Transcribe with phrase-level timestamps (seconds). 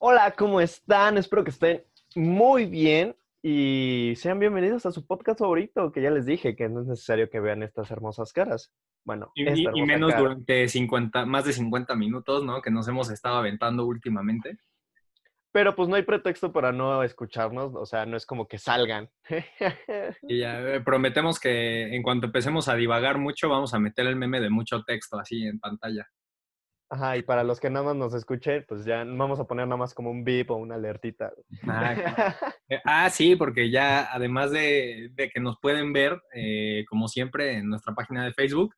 [0.00, 1.18] Hola, ¿cómo están?
[1.18, 1.82] Espero que estén
[2.14, 6.82] muy bien y sean bienvenidos a su podcast favorito, que ya les dije que no
[6.82, 8.72] es necesario que vean estas hermosas caras.
[9.04, 10.22] Bueno, Y, esta menos cara.
[10.22, 12.62] durante 50, más de 50 minutos, ¿no?
[12.62, 14.58] Que nos hemos estado aventando últimamente.
[15.50, 19.10] Pero pues no hay pretexto para no escucharnos, o sea, no es como que salgan.
[20.28, 24.14] Y ya eh, prometemos que en cuanto empecemos a divagar mucho, vamos a meter el
[24.14, 26.08] meme de mucho texto así en pantalla.
[26.90, 29.76] Ajá, y para los que nada más nos escuchen, pues ya vamos a poner nada
[29.76, 31.32] más como un beep o una alertita.
[31.66, 31.94] Ah,
[32.68, 37.58] eh, ah, sí, porque ya además de, de que nos pueden ver, eh, como siempre,
[37.58, 38.74] en nuestra página de Facebook,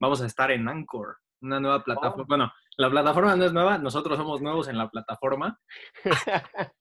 [0.00, 2.24] vamos a estar en Anchor, una nueva plataforma.
[2.24, 2.26] Oh.
[2.28, 5.58] Bueno, la plataforma no es nueva, nosotros somos nuevos en la plataforma,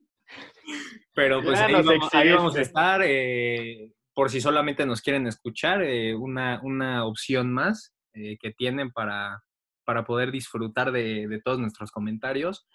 [1.13, 3.01] pero pues ahí vamos, ahí vamos a estar.
[3.03, 8.91] eh, por si solamente nos quieren escuchar, eh, una, una opción más eh, que tienen
[8.91, 9.41] para,
[9.83, 12.67] para poder disfrutar de, de todos nuestros comentarios,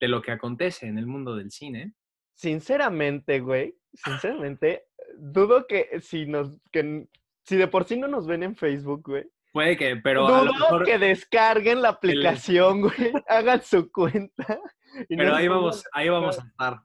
[0.00, 1.94] de lo que acontece en el mundo del cine.
[2.34, 4.84] Sinceramente, güey, sinceramente,
[5.16, 7.06] dudo que si nos, que
[7.44, 10.52] si de por sí no nos ven en Facebook, güey, Puede que, pero a lo
[10.52, 12.92] dudo mejor, que descarguen la aplicación, güey,
[13.26, 14.60] hagan su cuenta.
[15.08, 16.80] pero ahí vamos, ahí vamos a estar.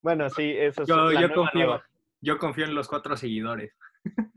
[0.00, 1.84] Bueno, sí, eso es Yo, la yo confío, nueva.
[2.20, 3.76] yo confío en los cuatro seguidores.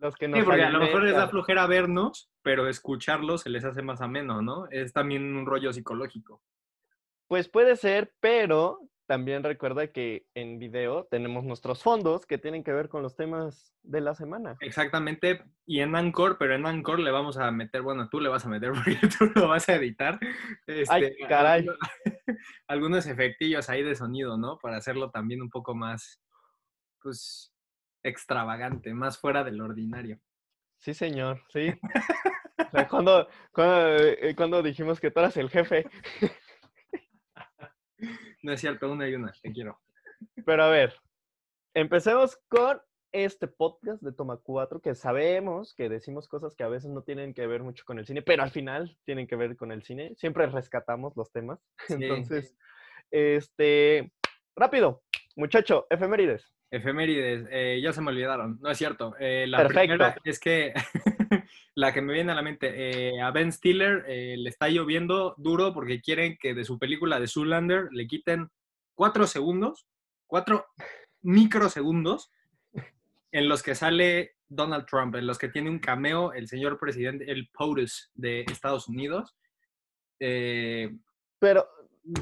[0.00, 3.50] Los que nos Sí, porque a lo mejor les da flojera vernos, pero escucharlos se
[3.50, 4.66] les hace más ameno, ¿no?
[4.70, 6.42] Es también un rollo psicológico.
[7.28, 12.72] Pues puede ser, pero también recuerda que en video tenemos nuestros fondos que tienen que
[12.72, 14.56] ver con los temas de la semana.
[14.60, 18.46] Exactamente, y en Anchor, pero en Anchor le vamos a meter, bueno, tú le vas
[18.46, 20.18] a meter porque tú lo vas a editar.
[20.88, 21.60] Ay, este, caray.
[21.60, 21.78] algunos-
[22.68, 24.58] Algunos efectillos ahí de sonido, ¿no?
[24.58, 26.20] Para hacerlo también un poco más,
[27.02, 27.52] pues,
[28.02, 30.18] extravagante, más fuera del ordinario.
[30.78, 31.72] Sí, señor, sí.
[32.60, 35.88] O sea, cuando, cuando, eh, dijimos que tú eras el jefe.
[38.42, 39.78] No es cierto, una y una, te quiero.
[40.46, 40.94] Pero a ver,
[41.74, 42.80] empecemos con
[43.12, 47.34] este podcast de Toma 4, que sabemos que decimos cosas que a veces no tienen
[47.34, 50.14] que ver mucho con el cine, pero al final tienen que ver con el cine.
[50.16, 51.60] Siempre rescatamos los temas.
[51.86, 51.94] Sí.
[51.94, 52.56] Entonces,
[53.10, 54.10] este,
[54.56, 55.02] rápido,
[55.36, 56.50] muchacho, efemérides.
[56.70, 59.14] Efemérides, eh, ya se me olvidaron, no es cierto.
[59.18, 59.80] Eh, la Perfecto.
[59.80, 60.72] primera es que
[61.74, 65.72] la que me viene a la mente, eh, a Ben Stiller le está lloviendo duro
[65.74, 68.50] porque quieren que de su película de Zoolander le quiten
[68.94, 69.86] cuatro segundos,
[70.26, 70.66] cuatro
[71.22, 72.30] microsegundos
[73.32, 77.30] en los que sale Donald Trump, en los que tiene un cameo el señor presidente,
[77.30, 79.34] el POTUS de Estados Unidos.
[80.18, 81.68] Pero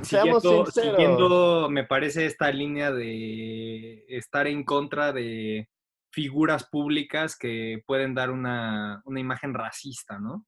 [0.03, 0.97] seamos siguiendo, sinceros.
[0.97, 5.69] siguiendo, me parece, esta línea de estar en contra de
[6.11, 10.47] figuras públicas que pueden dar una, una imagen racista, ¿no?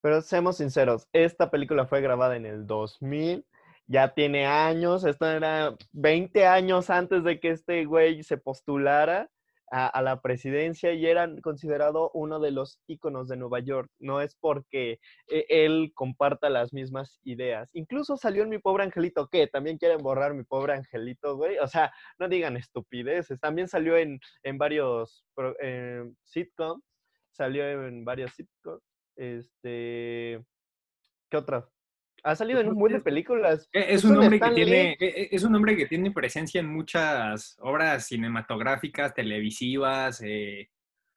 [0.00, 3.44] Pero seamos sinceros, esta película fue grabada en el 2000,
[3.86, 9.28] ya tiene años, esto era 20 años antes de que este güey se postulara
[9.70, 13.90] a, la presidencia y era considerado uno de los íconos de Nueva York.
[13.98, 17.70] No es porque eh, él comparta las mismas ideas.
[17.74, 19.46] Incluso salió en Mi Pobre Angelito, ¿qué?
[19.46, 21.58] ¿También quieren borrar Mi Pobre Angelito, güey?
[21.58, 23.40] O sea, no digan estupideces.
[23.40, 25.24] También salió en, en varios
[25.60, 26.84] eh, sitcoms,
[27.32, 28.82] salió en varios sitcoms.
[29.16, 30.44] Este.
[31.28, 31.68] ¿Qué otra?
[32.26, 33.68] Ha salido en un buen de películas.
[33.72, 36.66] Eh, Es un hombre que tiene, eh, eh, es un hombre que tiene presencia en
[36.66, 40.68] muchas obras cinematográficas, televisivas, eh,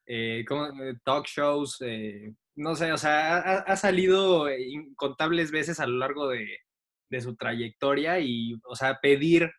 [0.06, 0.44] eh.
[0.44, 5.98] Eh, talk shows, eh, no sé, o sea, ha, ha salido incontables veces a lo
[5.98, 6.46] largo de,
[7.10, 9.50] de su trayectoria y, o sea, pedir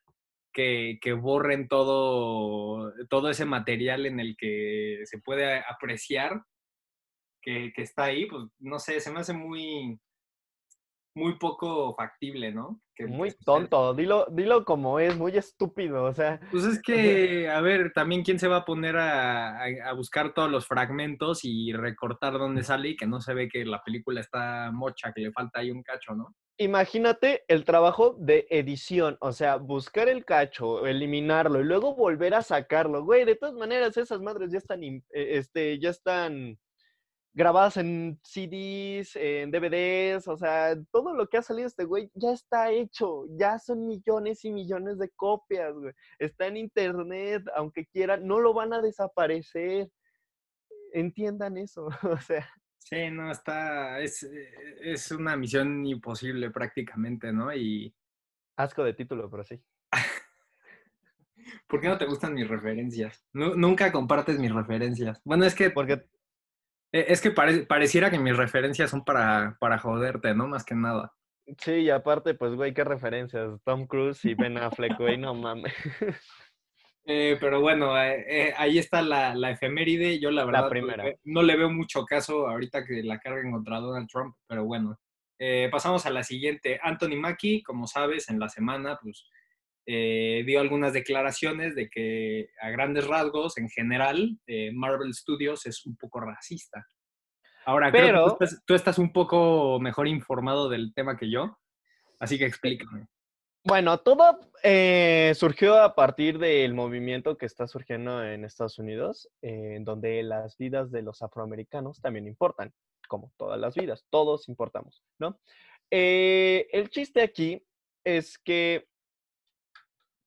[0.54, 6.44] que, que borren todo, todo ese material en el que se puede apreciar
[7.42, 10.00] que, que está ahí, pues no sé, se me hace muy,
[11.14, 12.82] muy poco factible, ¿no?
[12.96, 17.60] Que- Muy tonto, dilo, dilo como es, muy estúpido, o sea, Pues es que, a
[17.62, 21.74] ver, también quién se va a poner a, a- a buscar todos los fragmentos y
[21.74, 25.32] recortar dónde sale y que no se ve que la película está mocha, que le
[25.32, 26.36] falta ahí un cacho, ¿no?
[26.58, 32.44] imagínate el trabajo de edición, o sea, buscar el cacho, eliminarlo y luego volver a
[32.44, 36.60] sacarlo, güey, de todas maneras esas madres ya están, eh, este, ya están
[37.34, 42.32] grabadas en CDs, en DVDs, o sea, todo lo que ha salido este güey ya
[42.32, 48.28] está hecho, ya son millones y millones de copias, güey, está en internet, aunque quieran,
[48.28, 49.90] no lo van a desaparecer,
[50.94, 52.50] entiendan eso, o sea.
[52.78, 54.50] Sí, no, está, es, eh,
[54.82, 57.54] es una misión imposible prácticamente, ¿no?
[57.54, 57.96] Y
[58.58, 59.62] Asco de título, pero sí.
[61.68, 63.26] ¿por qué no te gustan mis referencias?
[63.34, 65.22] Nu- nunca compartes mis referencias.
[65.24, 66.06] Bueno, es que, Porque
[66.92, 70.48] es que pare- pareciera que mis referencias son para, para joderte, ¿no?
[70.48, 71.14] Más que nada.
[71.58, 73.60] Sí, y aparte, pues, güey, qué referencias.
[73.66, 75.74] Tom Cruise y Ben Affleck, güey, no mames.
[77.04, 80.20] Eh, pero bueno, eh, eh, ahí está la, la, efeméride.
[80.20, 81.04] Yo la verdad primera.
[81.24, 85.00] no le veo mucho caso ahorita que la carguen contra Donald Trump, pero bueno.
[85.72, 86.80] pasamos a la siguiente.
[86.82, 89.26] Anthony Mackie, como sabes, en la semana, pues
[89.86, 94.38] dio algunas declaraciones de que a grandes rasgos, en general,
[94.74, 96.86] Marvel Studios es un poco racista.
[97.66, 98.08] Ahora, Pero...
[98.08, 101.58] creo que tú estás, tú estás, un poco mejor informado del tema que yo,
[102.20, 103.08] así que explícame.
[103.64, 109.78] Bueno, todo eh, surgió a partir del movimiento que está surgiendo en Estados Unidos, eh,
[109.82, 112.74] donde las vidas de los afroamericanos también importan,
[113.08, 115.40] como todas las vidas, todos importamos, ¿no?
[115.92, 117.64] Eh, el chiste aquí
[118.04, 118.88] es que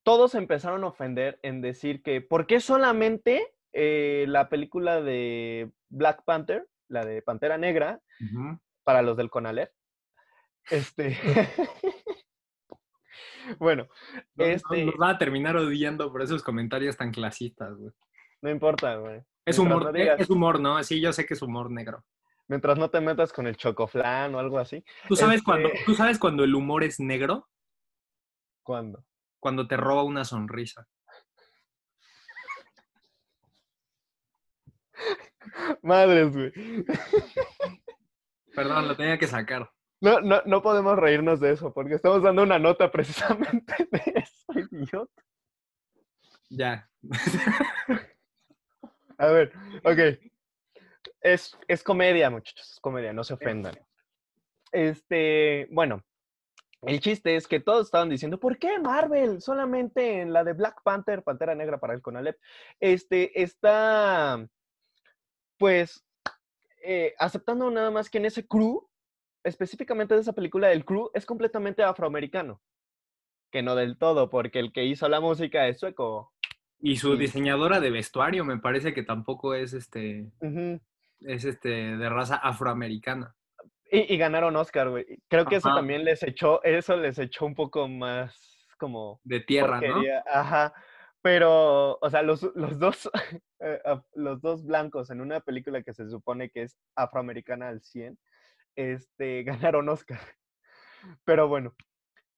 [0.04, 6.68] todos empezaron a ofender en decir que, ¿por qué solamente la película de Black Panther
[6.88, 8.00] la de Pantera Negra,
[8.82, 9.70] para los del Conalep.
[10.70, 11.18] Este.
[13.58, 13.88] bueno,
[14.36, 14.84] este.
[14.84, 17.92] Nos va a terminar odiando por esos comentarios tan clasistas, güey.
[18.40, 19.22] No importa, güey.
[19.44, 20.82] Es humor, no es humor, ¿no?
[20.82, 22.04] Sí, yo sé que es humor negro.
[22.46, 24.84] Mientras no te metas con el chocoflán o algo así.
[25.08, 27.48] ¿Tú sabes, cuando, ¿Tú sabes cuando el humor es negro?
[28.62, 29.04] ¿Cuándo?
[29.44, 30.88] Cuando te roba una sonrisa.
[35.82, 36.50] Madres, güey.
[38.54, 39.70] Perdón, lo tenía que sacar.
[40.00, 44.46] No, no, no podemos reírnos de eso, porque estamos dando una nota precisamente de eso,
[44.70, 45.22] idiota.
[46.48, 46.88] Ya.
[49.18, 49.52] A ver,
[49.84, 49.98] ok.
[51.20, 53.78] Es, es comedia, muchachos, es comedia, no se ofendan.
[54.72, 56.02] Este, bueno,
[56.86, 59.40] el chiste es que todos estaban diciendo, ¿por qué Marvel?
[59.40, 62.38] Solamente en la de Black Panther, Pantera Negra para el Conalep,
[62.80, 64.46] este, está
[65.58, 66.04] pues
[66.82, 68.86] eh, aceptando nada más que en ese crew,
[69.42, 72.60] específicamente de esa película, el crew es completamente afroamericano.
[73.50, 76.32] Que no del todo, porque el que hizo la música es sueco.
[76.80, 80.30] Y su diseñadora de vestuario me parece que tampoco es este.
[81.20, 83.34] Es este de raza afroamericana.
[83.94, 85.06] Y, ganaron Oscar, güey.
[85.28, 89.20] Creo que eso también les echó, eso les echó un poco más como.
[89.22, 90.02] De tierra, ¿no?
[90.26, 90.74] Ajá.
[91.22, 93.10] Pero, o sea, los, los dos,
[93.60, 93.80] eh,
[94.14, 98.18] los dos blancos en una película que se supone que es afroamericana al 100,
[98.76, 99.42] este,
[99.72, 100.20] ganaron Oscar.
[101.24, 101.74] Pero bueno,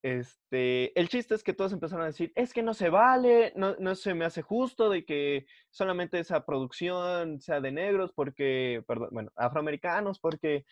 [0.02, 3.74] este, el chiste es que todos empezaron a decir, es que no se vale, no,
[3.80, 9.08] no, se me hace justo de que solamente esa producción sea de negros, porque, perdón,
[9.10, 10.64] bueno, afroamericanos, porque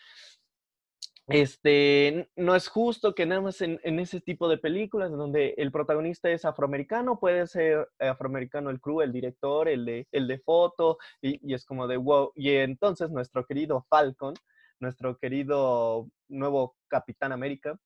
[1.27, 6.31] este, no es justo que nada más en, ese tipo de películas donde el protagonista
[6.31, 11.55] es afroamericano, puede ser afroamericano el crew, el director, el de, el de foto, y,
[11.55, 12.33] es como de wow.
[12.35, 14.35] Y entonces nuestro querido Falcon,
[14.81, 17.79] nuestro querido nuevo Capitán América,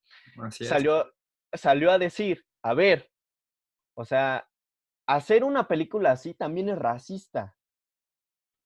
[0.51, 1.13] salió,
[1.53, 3.09] salió a decir, a ver,
[3.95, 4.49] o sea,
[5.07, 7.55] hacer una película así también es racista.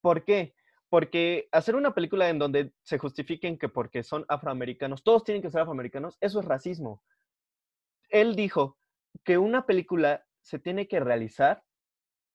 [0.01, 0.55] ¿Por qué?
[0.93, 5.51] Porque hacer una película en donde se justifiquen que porque son afroamericanos, todos tienen que
[5.51, 7.03] ser afroamericanos, eso es racismo.
[8.11, 8.77] Él dijo
[9.25, 11.65] que una película se tiene que realizar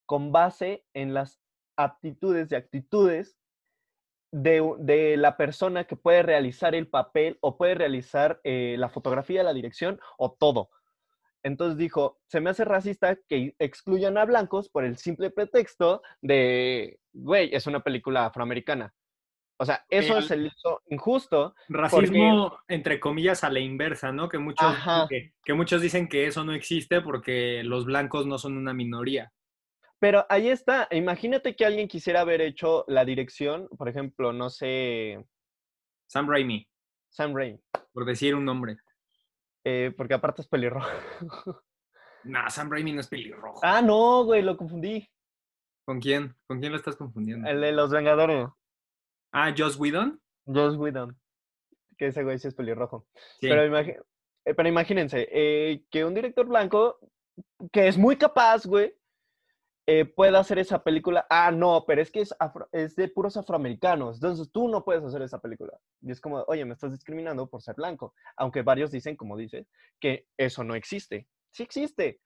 [0.08, 1.40] con base en las
[1.76, 3.38] aptitudes y actitudes
[4.32, 9.54] de, la persona que puede realizar el papel o puede realizar eh, la fotografía, la
[9.54, 10.72] dirección o todo.
[11.48, 17.00] Entonces dijo, se me hace racista que excluyan a blancos por el simple pretexto de,
[17.14, 18.94] güey, es una película afroamericana.
[19.60, 21.56] O sea, eso se le hizo injusto.
[21.70, 24.28] Racismo, entre comillas, a la inversa, ¿no?
[24.28, 24.76] Que muchos,
[25.10, 29.32] que, que muchos dicen que eso no existe porque los blancos no son una minoría.
[30.00, 30.90] Pero ahí está.
[30.92, 35.26] Imagínate que alguien quisiera haber hecho la dirección, por ejemplo, no sé.
[36.08, 36.68] Sam Raimi.
[37.10, 37.60] Sam Raimi.
[37.94, 38.78] Por decir un nombre.
[39.64, 40.88] Eh, porque aparte es pelirrojo.
[42.24, 43.60] nah, Sam Raimi no es pelirrojo.
[43.64, 45.10] Ah, no, güey, lo confundí.
[45.86, 46.36] ¿Con quién?
[46.48, 47.48] ¿Con quién lo estás confundiendo?
[47.48, 48.48] El de los Vengadores.
[49.32, 50.22] Ah, Joss Whedon.
[50.46, 51.18] Joss Whedon.
[51.98, 53.08] Que ese güey sí es pelirrojo.
[53.40, 54.00] Pero, eh,
[54.44, 57.00] pero, imagínense, eh, que un director blanco,
[57.72, 58.94] que es muy capaz, güey,
[59.90, 61.26] eh, pueda hacer esa película.
[61.30, 62.36] Ah, no, pero es que es,
[62.74, 64.18] es de puros afroamericanos.
[64.18, 65.80] Entonces tú no puedes hacer esa película.
[66.02, 68.14] Y es como, oye, me estás discriminando por ser blanco.
[68.36, 69.66] Aunque varios dicen, como dices,
[70.02, 71.30] que eso no existe.
[71.52, 72.20] Sí existe.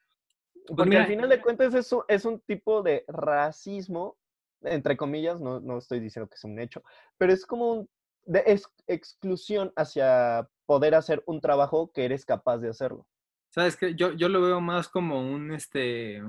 [0.54, 4.18] Pues Porque al final de cuentas eso es un tipo de racismo,
[4.64, 6.84] entre comillas, no, no estoy diciendo que es un hecho,
[7.18, 7.90] pero es como un,
[8.26, 13.08] de exclusión hacia poder hacer un trabajo que eres capaz de hacerlo.
[13.50, 16.22] Sabes que yo, yo lo veo más como un, este,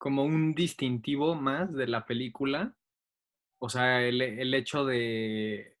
[0.00, 2.74] como un distintivo más de la película.
[3.58, 5.76] O sea, el, hecho de...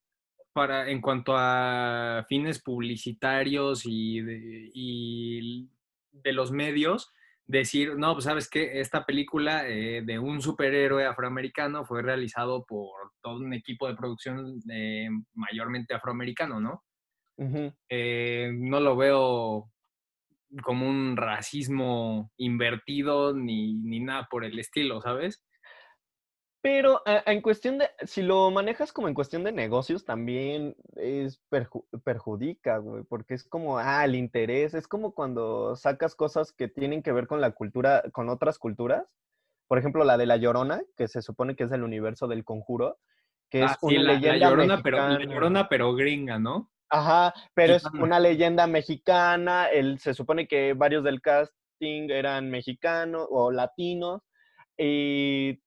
[0.52, 5.70] para, en cuanto a fines publicitarios y de, y
[6.12, 7.10] de los medios,
[7.46, 13.12] decir, no, pues sabes que esta película eh, de un superhéroe afroamericano fue realizado por
[13.22, 16.84] todo un equipo de producción eh, mayormente afroamericano, ¿no?
[17.88, 19.72] Eh, no lo veo
[20.62, 25.44] como un racismo invertido ni, ni nada por el estilo, ¿sabes?
[26.62, 31.42] Pero en cuestión de, si lo manejas como en cuestión de negocios, también es
[32.04, 37.02] perjudica, güey, porque es como, ah, el interés, es como cuando sacas cosas que tienen
[37.02, 39.16] que ver con la cultura, con otras culturas.
[39.68, 42.98] Por ejemplo, la de La Llorona, que se supone que es del universo del conjuro,
[43.48, 46.70] que es ah, una leyenda la llorona, pero, la llorona, pero gringa, ¿no?
[46.90, 53.26] Ajá, pero es una leyenda mexicana, el, se supone que varios del casting eran mexicanos
[53.30, 54.22] o latinos,
[54.76, 55.60] y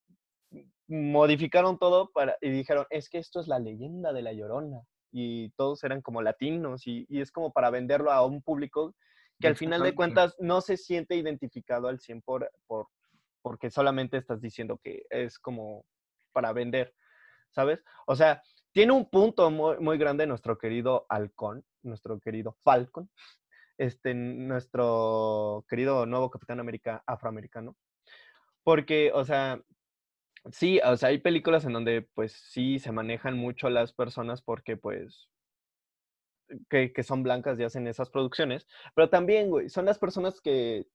[0.87, 4.81] modificaron todo para, y dijeron, es que esto es la leyenda de la Llorona.
[5.11, 8.95] Y todos eran como latinos y, es como para venderlo a un público
[9.39, 12.87] que al final de cuentas no se siente identificado al 100 por, por,
[13.43, 15.85] porque solamente estás diciendo que es como
[16.31, 16.95] para vender,
[17.51, 17.83] ¿sabes?
[18.07, 18.41] O sea,
[18.73, 23.09] tiene un punto muy, muy grande nuestro querido halcón, nuestro querido Falcon,
[23.77, 27.75] este, nuestro querido nuevo Capitán América afroamericano,
[28.63, 29.61] porque, o sea,
[30.51, 34.75] Sí, o sea, hay películas en donde pues sí se manejan mucho las personas porque
[34.75, 35.29] pues
[36.69, 40.85] que, que, son blancas y hacen esas producciones, pero también, güey, son las personas que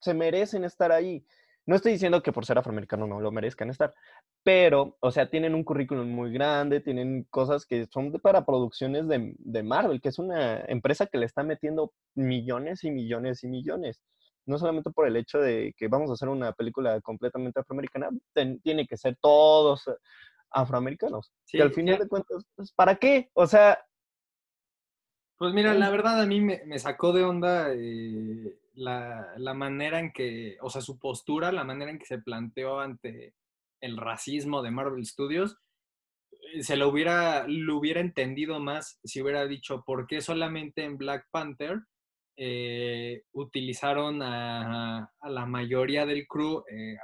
[0.00, 1.26] se merecen estar ahí.
[1.66, 3.94] No estoy diciendo que por ser afroamericano no lo merezcan estar,
[4.42, 9.34] pero, o sea, tienen un currículum muy grande, tienen cosas que son para producciones de,
[9.38, 14.02] de Marvel, que es una empresa que le está metiendo millones y millones y millones
[14.46, 18.10] no solamente por el hecho de que vamos a hacer una película completamente afroamericana,
[18.62, 19.84] tiene que ser todos
[20.50, 21.32] afroamericanos.
[21.52, 23.30] y al final de cuentas, pues, ¿para qué?
[23.34, 23.78] O sea...
[25.38, 30.12] Pues mira, la verdad a mí me, sacó de onda eh, la, la, manera en
[30.12, 33.34] que, o sea, su postura, la manera en que se planteó ante
[33.80, 35.58] el racismo de Marvel Studios.
[36.54, 40.98] Eh, se lo hubiera, lo hubiera entendido más si hubiera dicho, ¿por qué solamente en
[40.98, 41.82] Black Panther
[42.34, 46.96] eh, utilizaron a, la mayoría del crew eh,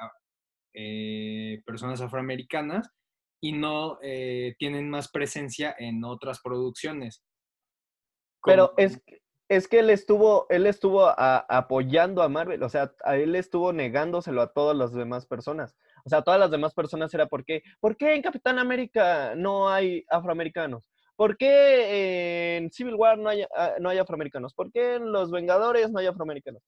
[0.73, 2.91] eh, personas afroamericanas
[3.41, 3.99] y no
[4.59, 7.23] tienen más presencia en otras producciones.
[8.43, 9.01] Pero es,
[9.49, 14.43] es que él estuvo, él estuvo apoyando a Marvel, o sea, a él estuvo negándoselo
[14.43, 15.75] a todas las demás personas.
[16.05, 20.05] O sea, todas las demás personas era porque, ¿por qué en Capitán América no hay
[20.11, 20.91] afroamericanos?
[21.17, 24.55] ¿Por qué en Civil War no hay, ah, no hay afroamericanos?
[24.55, 26.63] ¿Por qué en Los Vengadores no hay afroamericanos?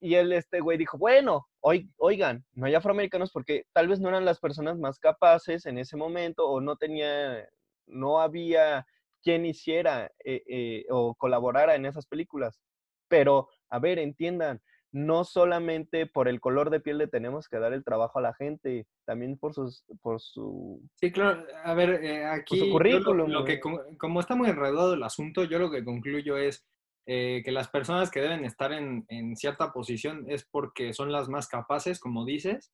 [0.00, 4.24] Y él, este güey, dijo, bueno, oigan, no hay afroamericanos porque tal vez no eran
[4.24, 7.48] las personas más capaces en ese momento o no tenía,
[7.86, 8.86] no había
[9.22, 12.60] quien hiciera eh, eh, o colaborara en esas películas.
[13.08, 14.60] Pero, a ver, entiendan,
[14.90, 18.34] no solamente por el color de piel le tenemos que dar el trabajo a la
[18.34, 23.58] gente, también por sus por su Sí, claro, a ver, eh, aquí currículum, lo, que
[23.60, 26.66] como está muy enredado el asunto, yo lo que concluyo es
[27.04, 29.04] eh, que las personas que deben estar en,
[29.36, 32.72] cierta posición es porque son las más capaces, como dices,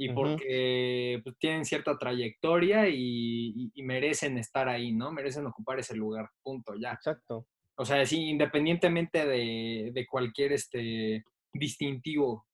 [0.00, 5.10] y porque pues, tienen cierta trayectoria y, merecen estar ahí, ¿no?
[5.10, 6.92] Merecen ocupar ese lugar, punto, ya.
[6.92, 7.46] Exacto.
[7.76, 12.46] O sea, sí, independientemente de, de cualquier este, distintivo,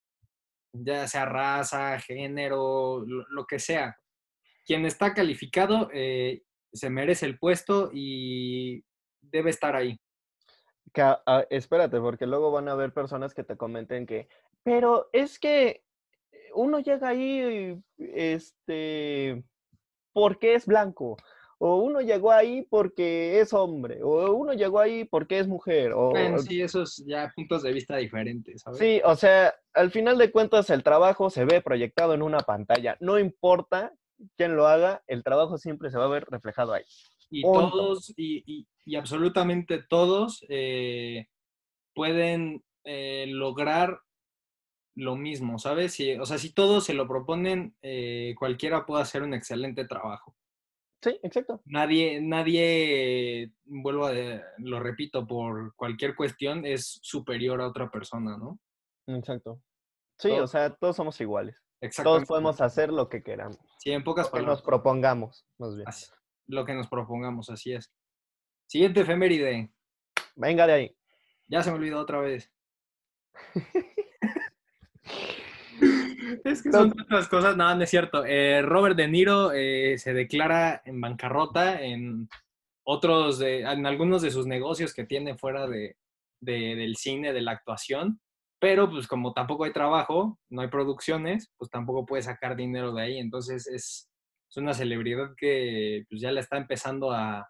[0.73, 3.97] ya sea raza, género, lo, que sea.
[4.65, 8.83] Quien está calificado eh, se merece el puesto y
[9.21, 9.99] debe estar ahí.
[10.97, 14.29] Ah, espérate, porque luego van a haber personas que te comenten que,
[14.63, 15.84] pero es que
[16.55, 19.43] uno llega ahí, este,
[20.13, 21.17] porque es blanco,
[21.59, 25.93] o uno llegó ahí porque es hombre, o uno llegó ahí porque es mujer.
[25.95, 28.79] O, sí, esos ya puntos de vista diferentes, ¿sabes?
[28.79, 32.97] Sí, o sea, al final de cuentas el trabajo se ve proyectado en una pantalla.
[33.01, 33.93] No importa
[34.37, 36.85] quién lo haga, el trabajo siempre se va a ver reflejado ahí.
[37.31, 41.27] Y todos, y, absolutamente todos eh,
[41.95, 44.01] pueden eh, lograr
[44.95, 45.99] lo mismo, ¿sabes?
[46.21, 50.37] o sea, si todos se lo proponen, eh, cualquiera puede hacer un excelente trabajo.
[51.03, 51.61] Sí, exacto.
[51.67, 54.13] Nadie, nadie, vuelvo a,
[54.59, 58.59] lo repito, por cualquier cuestión es superior a otra persona, ¿no?
[59.07, 59.61] Exacto.
[60.19, 61.63] Sí, o sea, todos somos iguales.
[62.03, 63.59] Todos podemos hacer lo que queramos.
[63.79, 64.59] Sí, en pocas palabras.
[64.59, 65.87] nos propongamos, más bien.
[66.47, 67.93] lo que nos propongamos, así es.
[68.67, 69.71] Siguiente efeméride.
[70.37, 70.97] Venga de ahí.
[71.49, 72.51] Ya se me olvidó otra vez.
[76.45, 78.25] Es que son otras cosas, no, no es cierto.
[78.25, 82.29] Eh, Robert De Niro eh, se declara en bancarrota en,
[82.85, 85.97] otros, de, en algunos de sus negocios que tiene fuera de,
[86.41, 88.21] de- del cine, de la actuación,
[88.61, 93.03] pero pues como tampoco hay trabajo, no hay producciones, pues tampoco puede sacar dinero de
[93.03, 94.11] ahí, entonces es,
[94.51, 97.49] es una celebridad que pues ya le está empezando a...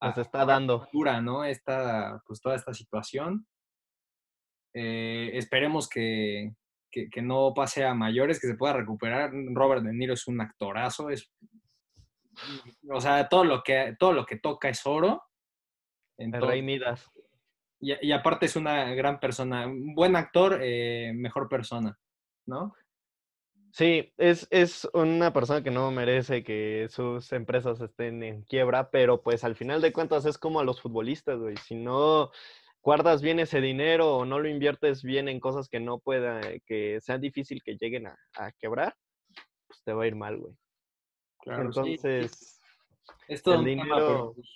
[0.00, 0.86] Nos está dando.
[0.92, 1.44] dura, ¿no?
[1.46, 3.46] Esta, pues toda esta situación.
[4.74, 6.54] Eh, esperemos que,
[6.94, 9.32] que, que no pase a mayores, que se pueda recuperar.
[9.52, 11.32] Robert De Niro es un actorazo, es,
[12.88, 15.24] o sea, todo lo que, todo lo que toca es oro.
[16.16, 17.10] El Entonces, Rey Midas.
[17.80, 21.98] y, y aparte es una gran persona, un buen actor, eh, mejor persona,
[22.46, 22.72] ¿no?
[23.72, 29.20] Sí, es, es una persona que no merece que sus empresas estén en quiebra, pero
[29.20, 31.56] pues al final de cuentas es como a los futbolistas, güey.
[31.56, 32.30] Si no
[32.84, 37.00] guardas bien ese dinero o no lo inviertes bien en cosas que no pueda, que
[37.00, 38.94] sea difícil que lleguen a, a quebrar,
[39.66, 40.54] pues te va a ir mal, güey.
[41.40, 42.06] Claro, sí, sí.
[42.08, 42.60] Entonces,
[43.28, 44.48] el tema, dinero- pero, pues,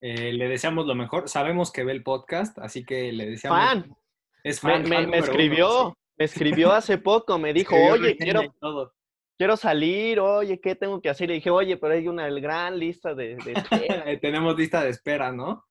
[0.00, 1.28] eh, le deseamos lo mejor.
[1.28, 3.58] Sabemos que ve el podcast, así que le deseamos.
[3.60, 3.96] fan,
[4.42, 5.94] Es me, fan, me- fan escribió, sí.
[6.18, 8.94] me escribió hace poco, me dijo, oye, quiero, todo.
[9.36, 11.28] quiero salir, oye, ¿qué tengo que hacer?
[11.28, 13.52] Le dije, oye, pero hay una gran lista de, de
[14.02, 14.18] espera.
[14.20, 15.64] Tenemos lista de espera, ¿no?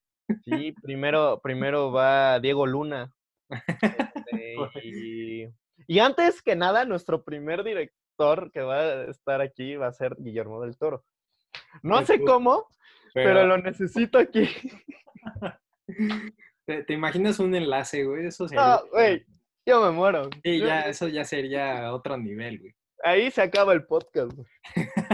[0.44, 3.14] Sí, primero, primero va Diego Luna.
[3.50, 5.48] Este, y,
[5.88, 10.16] y antes que nada, nuestro primer director que va a estar aquí va a ser
[10.18, 11.04] Guillermo del Toro.
[11.84, 12.30] No sé Jesús.
[12.30, 12.68] cómo,
[13.14, 14.50] pero lo necesito aquí.
[16.66, 18.26] ¿Te, te imaginas un enlace, güey?
[18.26, 18.66] Eso sería.
[18.66, 19.26] No, güey,
[19.66, 20.30] yo me muero.
[20.44, 22.76] Sí, ya, eso ya sería otro nivel, güey.
[23.04, 24.34] Ahí se acaba el podcast.
[24.34, 24.48] güey.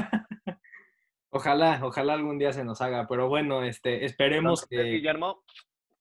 [1.33, 5.43] Ojalá, ojalá algún día se nos haga, pero bueno, este, esperemos Entonces, que, Guillermo,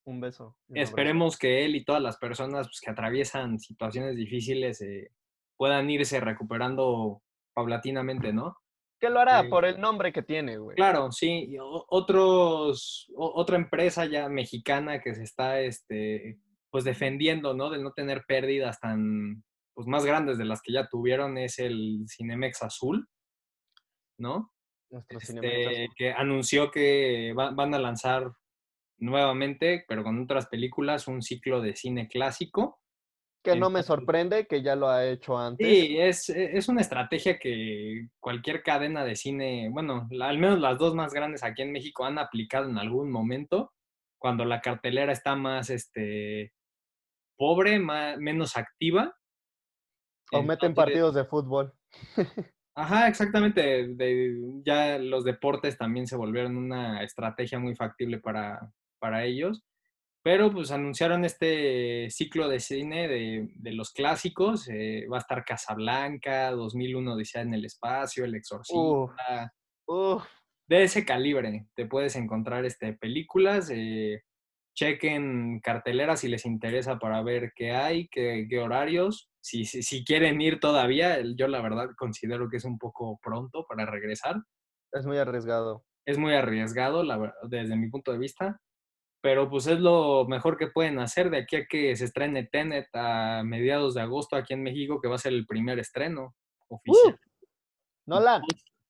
[0.04, 0.56] un beso.
[0.68, 5.12] un esperemos que él y todas las personas pues, que atraviesan situaciones difíciles eh,
[5.56, 7.22] puedan irse recuperando
[7.54, 8.56] paulatinamente, ¿no?
[8.98, 9.48] ¿Qué lo hará?
[9.48, 10.76] Por el nombre que tiene, güey.
[10.76, 11.46] Claro, sí.
[11.48, 16.38] y otros, otra empresa ya mexicana que se está, este,
[16.70, 17.70] pues defendiendo, ¿no?
[17.70, 19.42] De no tener pérdidas tan,
[19.74, 23.08] pues más grandes de las que ya tuvieron es el Cinemex Azul,
[24.18, 24.52] ¿no?
[24.90, 28.32] Nuestro Este, que anunció que va- van a lanzar
[28.98, 32.80] nuevamente, pero con otras películas, un ciclo de cine clásico.
[33.42, 35.66] Que no me sorprende que ya lo ha hecho antes.
[35.66, 40.76] Sí, es, es una estrategia que cualquier cadena de cine, bueno, la- al menos las
[40.76, 43.72] dos más grandes aquí en México han aplicado en algún momento,
[44.18, 46.52] cuando la cartelera está más este,
[47.36, 49.16] pobre, más, menos activa.
[50.32, 51.72] o meten partidos de fútbol.
[52.76, 53.88] Ajá, exactamente.
[53.88, 59.62] de- ya los deportes también se volvieron una estrategia muy factible para, para ellos.
[60.22, 64.68] Pero pues anunciaron este ciclo de cine de, de los clásicos.
[64.68, 69.54] eh, va a estar Casablanca, 2001 Odisea en el espacio, El Exorcista.
[70.68, 73.70] De ese calibre te puedes encontrar este, películas.
[73.72, 74.22] eh,
[74.76, 79.29] chequen carteleras si les interesa para ver qué hay, qué, qué horarios.
[79.42, 83.64] Si, si, si quieren ir todavía, yo la verdad considero que es un poco pronto
[83.68, 84.36] para regresar.
[84.92, 85.84] es muy arriesgado.
[86.06, 88.60] Es muy arriesgado la desde mi punto de vista,
[89.22, 92.88] pero pues es lo mejor que pueden hacer de aquí a que se estrene Tenet
[92.94, 96.34] a mediados de agosto aquí en México, que va a ser el primer estreno
[96.68, 97.18] oficial
[98.06, 98.42] Nolan,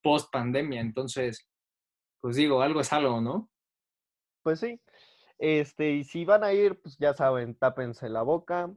[0.02, 0.80] post pandemia.
[0.80, 1.46] Entonces,
[2.20, 3.50] pues digo, algo es algo, ¿no?
[4.42, 4.80] pues sí.
[5.38, 8.70] Este, y si van a ir, pues ya saben, tápense la boca,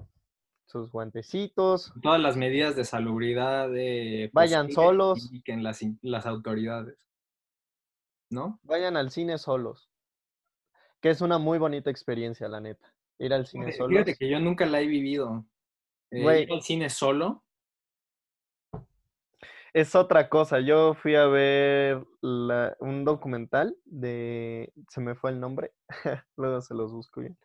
[0.73, 5.31] sus guantecitos, Todas las medidas de salubridad de Vayan solos.
[5.45, 6.97] que las, las autoridades,
[8.29, 8.59] ¿no?
[8.63, 9.89] vayan al cine solos.
[10.99, 12.91] Que es una muy bonita experiencia, la neta.
[13.19, 13.89] Ir al cine solos.
[13.91, 15.45] fíjate que yo nunca la he vivido.
[16.09, 17.43] Eh, ir al cine solo,
[19.73, 20.59] Es otra cosa.
[20.59, 24.71] Yo fui a ver la- un documental de.
[24.89, 25.71] Se me fue el nombre.
[26.37, 27.35] Luego se los busco bien.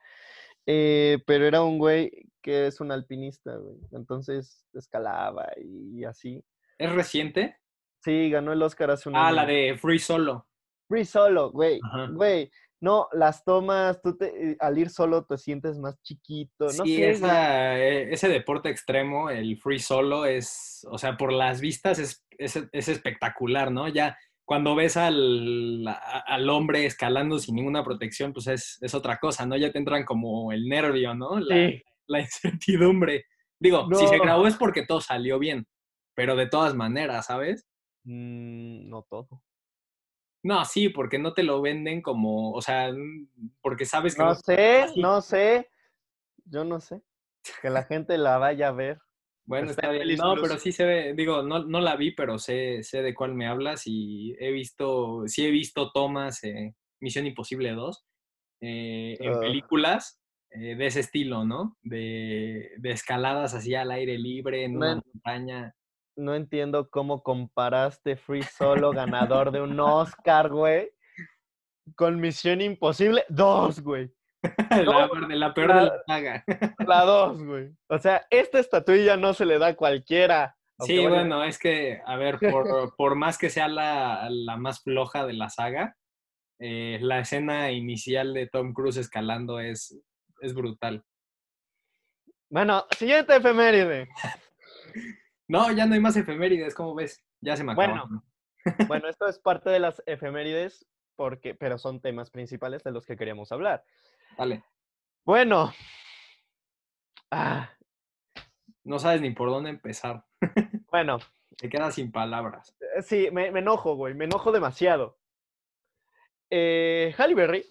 [0.70, 2.10] Eh, pero era un güey
[2.42, 3.76] que es un alpinista, güey.
[3.92, 6.44] Entonces escalaba y así.
[6.76, 7.56] ¿es reciente?
[8.04, 9.36] Sí, ganó el Oscar hace un Ah, año.
[9.36, 10.46] la de Free Solo.
[10.88, 11.80] Free solo, güey.
[11.82, 12.08] Ajá.
[12.12, 12.50] Güey.
[12.80, 16.66] No, las tomas, tú te, eh, al ir solo te sientes más chiquito.
[16.66, 17.10] No sí, sé, güey.
[17.10, 22.24] esa, eh, ese deporte extremo, el free solo, es, o sea, por las vistas es,
[22.38, 23.88] es, es espectacular, ¿no?
[23.88, 24.16] Ya
[24.48, 29.58] cuando ves al, al hombre escalando sin ninguna protección, pues es, es otra cosa, ¿no?
[29.58, 31.38] Ya te entran como el nervio, ¿no?
[31.38, 31.82] La, Sí.
[32.06, 33.26] la incertidumbre.
[33.60, 35.66] Digo, si se grabó es porque todo salió bien,
[36.14, 37.68] pero de todas maneras, ¿sabes?
[38.04, 39.42] Mm, no todo.
[40.42, 42.90] No, sí, porque no te lo venden como, o sea,
[43.60, 45.68] porque sabes que No no sé, no sé.
[46.46, 47.02] Yo no sé.
[47.60, 48.98] Que la gente la vaya a ver.
[49.48, 50.18] Bueno, Está está en bien.
[50.18, 50.46] No, Plus.
[50.48, 53.46] pero sí se ve, digo, no, no la vi, pero sé, sé de cuál me
[53.46, 58.04] hablas y he visto, sí he visto tomas eh, Misión Imposible 2,
[58.60, 59.40] eh, en Ah.
[59.40, 61.78] películas eh, de ese estilo, ¿no?
[61.82, 65.74] De, de escaladas así al aire libre, en una montaña.
[66.16, 70.90] No entiendo cómo comparaste Free Solo, ganador de un Oscar, güey,
[71.96, 74.10] con Misión Imposible 2, güey.
[74.70, 76.44] la, peor de la de saga.
[76.86, 77.70] La 2, güey.
[77.88, 80.56] O sea, esta estatuilla no se le da a cualquiera.
[80.80, 84.82] Sí, vaya- bueno, es que, a ver, por, por más que sea la, la más
[84.82, 85.96] floja de la saga,
[86.60, 89.98] eh, la escena inicial de Tom Cruise escalando es,
[90.40, 91.02] es brutal.
[92.50, 94.08] Bueno, siguiente efeméride.
[95.50, 97.24] No, ya no hay más efemérides, ¿cómo ves?
[97.40, 97.94] Ya se me Bueno.
[97.94, 98.22] acabaron.
[98.86, 103.16] Bueno, esto es parte de las efemérides, porque, pero son temas principales de los que
[103.16, 103.82] queríamos hablar.
[104.36, 104.64] Dale.
[105.24, 105.72] Bueno.
[107.30, 107.70] Ah,
[108.84, 110.24] No sabes ni por dónde empezar.
[110.90, 111.18] bueno,
[111.56, 112.74] Te quedas sin palabras.
[112.80, 115.18] eh, sí, me, me enojo, güey, me enojo demasiado.
[116.50, 117.66] Eh, Halle Berry,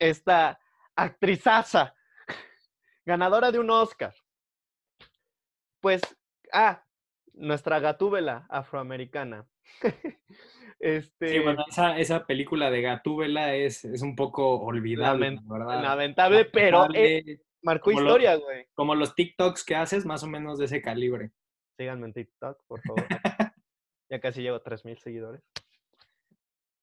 [0.00, 0.58] esta
[0.96, 1.94] actrizaza,
[3.04, 4.14] ganadora de un Oscar.
[5.80, 6.02] Pues,
[6.52, 6.82] ah,
[7.34, 9.46] nuestra gatúbela afroamericana.
[10.80, 15.58] Este, Sí, bueno, esa, esa película de Gatúbela es, es un poco olvidable, Lament- la
[15.58, 15.82] verdad.
[15.82, 18.66] lamentable, pero eh, marcó historia, güey.
[18.74, 21.32] Como los TikToks que haces, más o menos de ese calibre.
[21.78, 23.06] Síganme en TikTok, por favor.
[24.10, 25.42] ya casi llevo 3.000 seguidores.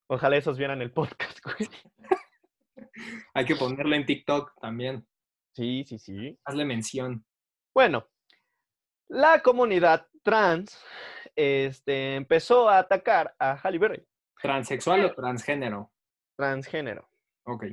[0.08, 1.70] Ojalá esos vieran el podcast, güey.
[3.34, 5.08] Hay que ponerle en TikTok también.
[5.56, 6.38] Sí, sí, sí.
[6.46, 7.26] Hazle mención.
[7.74, 8.08] Bueno,
[9.08, 10.80] la comunidad trans
[11.36, 14.06] este, empezó a atacar a Halle Berry,
[14.42, 15.92] ¿Transexual o transgénero?
[16.38, 17.08] transgénero.
[17.46, 17.66] Ok.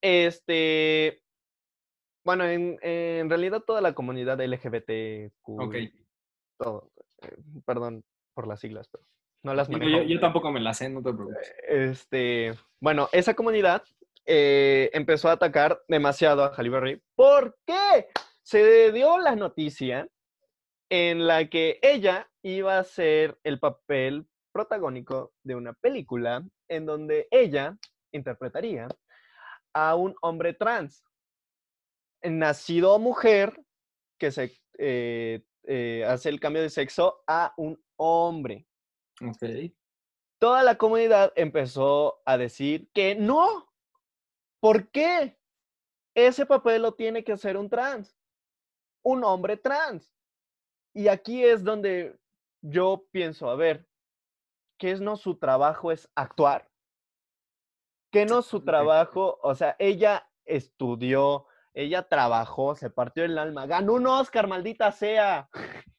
[0.00, 1.22] Este,
[2.24, 5.74] bueno, en, en realidad toda la comunidad LGBTQ, Ok.
[6.58, 6.90] todo,
[7.22, 9.04] eh, perdón por las siglas, pero
[9.44, 9.90] no las manejo.
[9.90, 11.54] yo, yo tampoco me la sé, no te preocupes.
[11.68, 13.82] Este, bueno, esa comunidad
[14.24, 17.02] eh, empezó a atacar demasiado a Halle Berry.
[17.14, 18.08] ¿Por qué?
[18.42, 20.08] Se dio la noticia
[20.94, 27.28] en la que ella iba a hacer el papel protagónico de una película en donde
[27.30, 27.78] ella
[28.12, 28.88] interpretaría
[29.72, 31.02] a un hombre trans,
[32.22, 33.64] nacido mujer,
[34.18, 38.66] que se eh, eh, hace el cambio de sexo a un hombre
[39.26, 39.72] Ok.
[40.38, 43.72] toda la comunidad empezó a decir que no.
[44.60, 45.38] ¿Por qué?
[46.14, 48.14] Ese papel lo tiene que hacer un trans,
[49.02, 50.12] un hombre trans.
[50.94, 52.18] Y aquí es donde
[52.60, 53.86] yo pienso, a ver,
[54.78, 56.70] ¿qué es no su trabajo es actuar?
[58.10, 59.38] ¿Qué no su trabajo?
[59.42, 65.48] O sea, ella estudió, ella trabajó, se partió el alma, ganó un Oscar, maldita sea.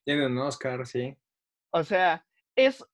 [0.04, 1.16] Tiene un Oscar, sí.
[1.72, 2.84] O sea, es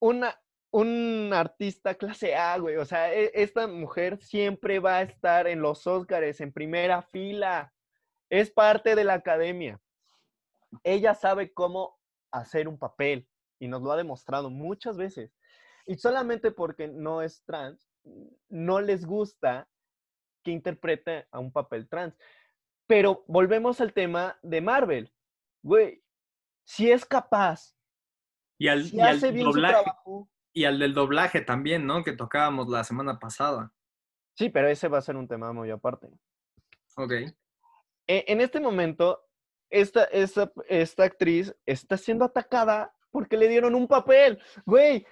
[0.00, 2.76] una, un artista clase A, güey.
[2.76, 7.74] O sea, e- esta mujer siempre va a estar en los Óscares, en primera fila.
[8.30, 9.78] Es parte de la academia.
[10.84, 11.98] Ella sabe cómo
[12.32, 15.34] hacer un papel y nos lo ha demostrado muchas veces.
[15.86, 17.88] Y solamente porque no es trans,
[18.48, 19.68] no les gusta
[20.42, 22.16] que interprete a un papel trans.
[22.86, 25.12] Pero volvemos al tema de Marvel.
[25.62, 26.04] Güey,
[26.64, 27.74] si es capaz
[28.58, 30.28] Y al, si y al su doblaje, trabajo.
[30.52, 32.04] y al del doblaje también, ¿no?
[32.04, 33.72] Que tocábamos la semana pasada.
[34.34, 36.08] Sí, pero ese va a ser un tema muy aparte.
[36.96, 37.12] Ok.
[38.06, 39.25] E- En este momento,
[39.70, 44.38] esta, esta, esta actriz está siendo atacada porque le dieron un papel.
[44.64, 45.06] Güey,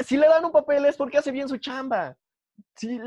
[0.00, 2.16] si le dan un papel es porque hace bien su chamba.
[2.76, 2.98] Si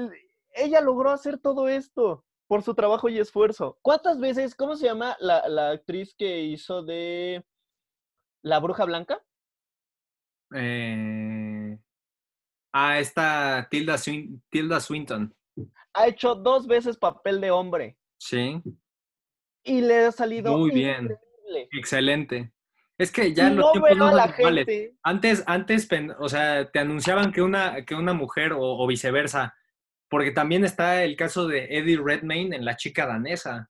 [0.54, 3.78] ella logró hacer todo esto por su trabajo y esfuerzo.
[3.82, 7.46] ¿Cuántas veces, cómo se llama la, la actriz que hizo de
[8.44, 9.22] La Bruja Blanca?
[10.56, 11.78] Eh,
[12.72, 15.36] Ah, esta Tilda, Swin- Tilda Swinton.
[15.94, 18.62] Ha hecho dos veces papel de hombre Sí,
[19.64, 21.16] y le ha salido Muy bien.
[21.72, 22.52] excelente.
[22.98, 24.94] Es que ya Y los no tiempos no la gente.
[25.04, 25.88] Antes, antes,
[26.20, 29.56] o sea, te anunciaban que una, que una mujer o, o viceversa,
[30.10, 33.70] porque también está el caso de Eddie Redmayne en La chica danesa,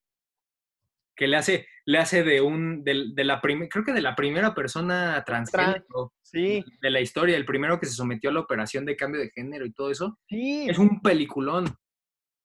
[1.16, 4.56] que le hace, le hace de un, de, la prim- creo que de la primera
[4.56, 8.96] persona transgénero Sí, de la historia, el primero que se sometió a la operación de
[8.96, 10.68] cambio de género y todo eso, sí.
[10.70, 11.76] es un peliculón.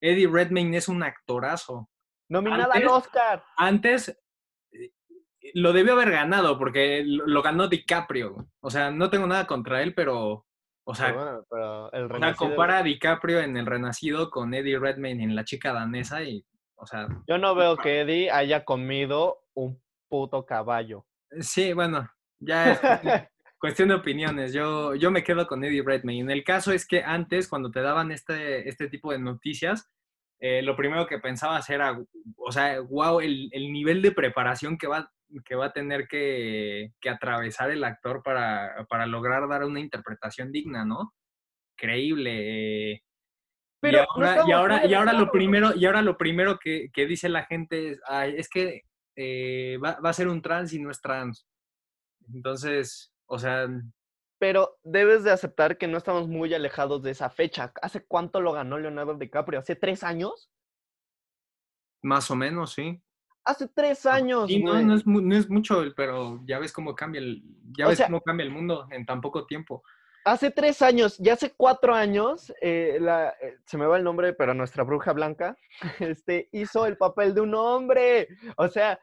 [0.01, 1.89] Eddie Redmayne es un actorazo.
[2.29, 3.45] Nominada al Oscar.
[3.57, 4.09] Antes
[4.73, 4.93] eh,
[5.55, 8.49] lo debió haber ganado porque lo, ganó DiCaprio.
[8.61, 10.47] O sea, no tengo nada contra él, pero,
[10.85, 14.31] o sea, Pero bueno, pero el o sea, Renacido- compara a DiCaprio en El Renacido
[14.31, 16.45] con Eddie Redmayne en La chica danesa y,
[16.77, 21.07] o sea, Yo no veo que Eddie haya comido un puto caballo.
[21.41, 22.09] sí, bueno,
[22.39, 24.53] ya es cuestión- cuestión de opiniones.
[24.53, 26.33] Yo, yo me quedo con Eddie Redmayne.
[26.33, 29.91] El caso es que antes, cuando te daban este, este tipo de noticias,
[30.41, 31.99] eh, lo primero que pensabas era,
[32.37, 35.11] o sea, wow, el, el nivel de preparación que va,
[35.45, 40.53] que va a tener que, que atravesar el actor para, para, lograr dar una interpretación
[40.53, 41.15] digna, ¿no?
[41.77, 42.93] Creíble.
[42.93, 43.03] Eh.
[43.81, 47.07] Pero y ahora, y ahora, y ahora lo primero, y ahora lo primero que, que
[47.07, 48.83] dice la gente es, Ay, es que
[49.17, 51.47] eh, va, va, a ser un trans y no es trans.
[52.33, 53.69] Entonces, o sea...
[54.39, 57.73] Pero debes de aceptar que no estamos muy alejados de esa fecha.
[57.81, 59.61] ¿Hace cuánto lo ganó Leonardo DiCaprio?
[59.61, 60.51] ¿Hace tres años?
[62.03, 63.01] Más o menos, sí.
[63.45, 64.49] Hace tres años.
[64.49, 67.43] Sí, no, no, es, no, es, mucho, pero ya ves cómo cambia el,
[67.77, 69.83] ya ves sea, cómo cambia el mundo en tan poco tiempo.
[70.25, 74.33] Hace tres años, ya hace cuatro años, eh, la, eh, se me va el nombre,
[74.33, 75.59] pero nuestra bruja blanca
[76.01, 78.29] este, hizo el papel de un hombre.
[78.57, 78.99] O sea,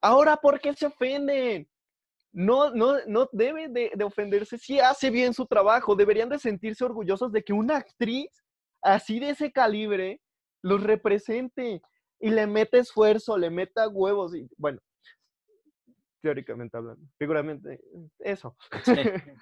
[0.00, 1.68] ahora, ¿por qué se ofenden?
[2.36, 5.96] No, no, no debe de, de, ofenderse si hace bien su trabajo.
[5.96, 8.28] Deberían de sentirse orgullosos de que una actriz
[8.82, 10.20] así de ese calibre
[10.62, 11.80] los represente
[12.20, 14.78] y le mete esfuerzo, le meta huevos y bueno,
[16.22, 17.80] teóricamente hablando, figuramente,
[18.18, 18.54] eso.
[18.84, 18.92] Sí.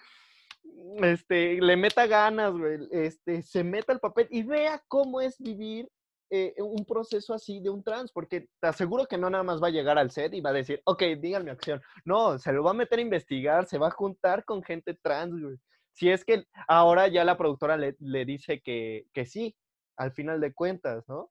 [1.03, 5.89] este, le meta ganas, güey, este, se meta el papel y vea cómo es vivir
[6.37, 9.69] eh, un proceso así de un trans, porque te aseguro que no nada más va
[9.69, 11.81] a llegar al set y va a decir, ok, díganme acción.
[12.05, 15.41] No, se lo va a meter a investigar, se va a juntar con gente trans,
[15.41, 15.57] güey.
[15.93, 19.55] Si es que ahora ya la productora le, le dice que, que, sí,
[19.97, 21.31] al final de cuentas, ¿no?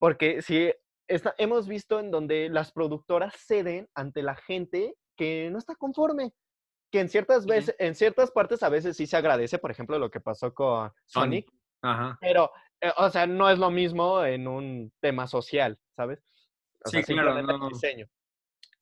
[0.00, 0.72] Porque si
[1.06, 6.32] está, hemos visto en donde las productoras ceden ante la gente que no está conforme,
[6.90, 10.10] que en ciertas veces, en ciertas partes a veces sí se agradece, por ejemplo, lo
[10.10, 11.48] que pasó con Sonic,
[11.82, 12.18] Ajá.
[12.20, 16.20] pero eh, o sea, no es lo mismo en un tema social, ¿sabes?
[16.84, 18.06] O sí, sea, claro, no, diseño.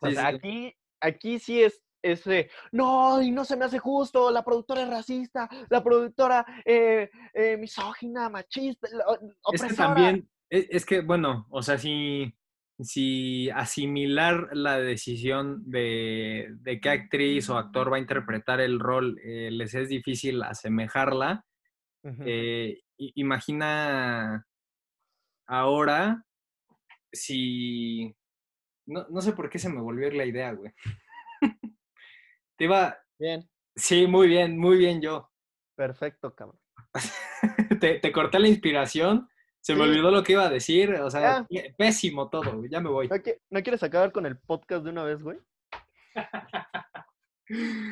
[0.01, 0.37] O Sí, sea, sí.
[0.37, 4.83] aquí, aquí sí es, es de, no, y no se me hace justo, la productora
[4.83, 9.77] es racista, la productora eh, eh, misógina, machista, la- Es que opresora.
[9.89, 12.33] también, es, es que, bueno, o sea, si,
[12.79, 19.19] si asimilar la decisión de, de qué actriz o actor va a interpretar el rol
[19.25, 21.45] eh, les es difícil asemejarla,
[22.25, 24.47] eh, imagina
[25.47, 26.25] ahora
[27.13, 28.15] si...
[28.87, 30.73] No, no sé por qué se me volvió la idea, güey.
[32.57, 32.99] Te iba...
[33.19, 35.31] Bien, Sí, muy bien, muy bien yo.
[35.77, 36.59] perfecto, cabrón.
[37.81, 39.29] te, te corté la inspiración,
[39.61, 41.63] se me olvidó lo que iba a decir, o sea, Ya.
[41.77, 43.07] pésimo todo, güey, ya me voy.
[43.09, 43.17] ¿No,
[43.51, 45.39] no quieres acabar con el podcast de una vez, güey?
[47.47, 47.85] Pero,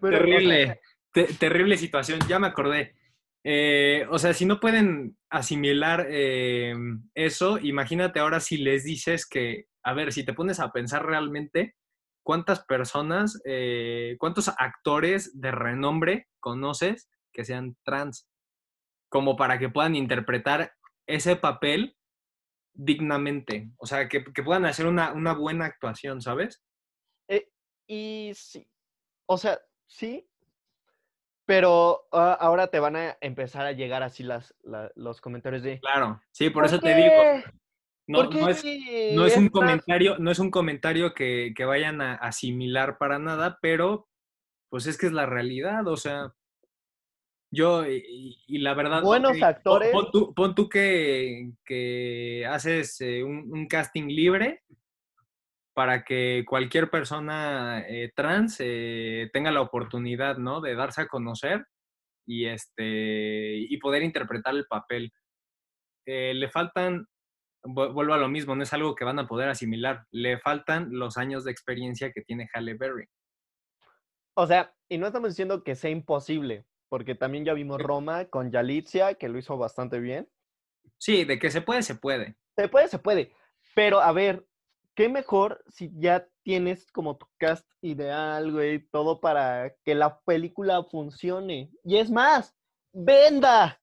[0.00, 0.80] o sea, terrible,
[1.12, 2.94] te- terrible situación, ya me acordé.
[3.44, 6.74] Eh, o sea, si no pueden asimilar eh,
[7.14, 11.74] eso, imagínate ahora si les dices que, a ver, si te pones a pensar realmente,
[12.22, 18.28] ¿cuántas personas, eh, cuántos actores de renombre conoces que sean trans?
[19.08, 20.74] Como para que puedan interpretar
[21.06, 21.96] ese papel
[22.72, 26.62] dignamente, o sea, que, puedan hacer una, buena actuación, ¿sabes?
[27.92, 28.70] Y sí,
[29.26, 30.29] o sea, sí,
[31.50, 35.80] pero ah, ahora te van a empezar a llegar así las, la- los comentarios de...
[35.80, 37.24] Claro, sí, por, ¿Por eso te digo,
[38.06, 38.64] no, ¿Por qué no es,
[39.16, 43.58] no es un comentario, no es un comentario que, que vayan a asimilar para nada,
[43.60, 44.08] pero
[44.68, 46.32] pues es que es la realidad, o sea,
[47.52, 49.90] yo, y, la verdad, Buenos pon- actores.
[49.90, 54.62] Pon, tú, pon tú que, que haces eh, un, un casting libre
[55.80, 60.60] para que cualquier persona eh, trans eh, tenga la oportunidad, ¿no?
[60.60, 61.64] De darse a conocer
[62.26, 65.10] y, este, y poder interpretar el papel.
[66.04, 67.06] Eh, le faltan,
[67.62, 70.88] vu- vuelvo a lo mismo, no es algo que van a poder asimilar, le faltan
[70.90, 73.06] los años de experiencia que tiene Halle Berry.
[74.34, 77.80] O sea, y no estamos diciendo que sea imposible, porque también ya vimos.
[77.80, 80.28] Roma con Yalitza, que lo hizo bastante bien.
[80.98, 82.36] Sí, de que se puede, se puede.
[82.54, 83.32] Se puede, se puede.
[83.74, 84.46] Pero a ver,
[84.94, 90.82] qué mejor si ya tienes como tu cast ideal, güey, todo para que la película
[90.84, 91.70] funcione.
[91.84, 92.54] Y es más,
[92.92, 93.80] venda.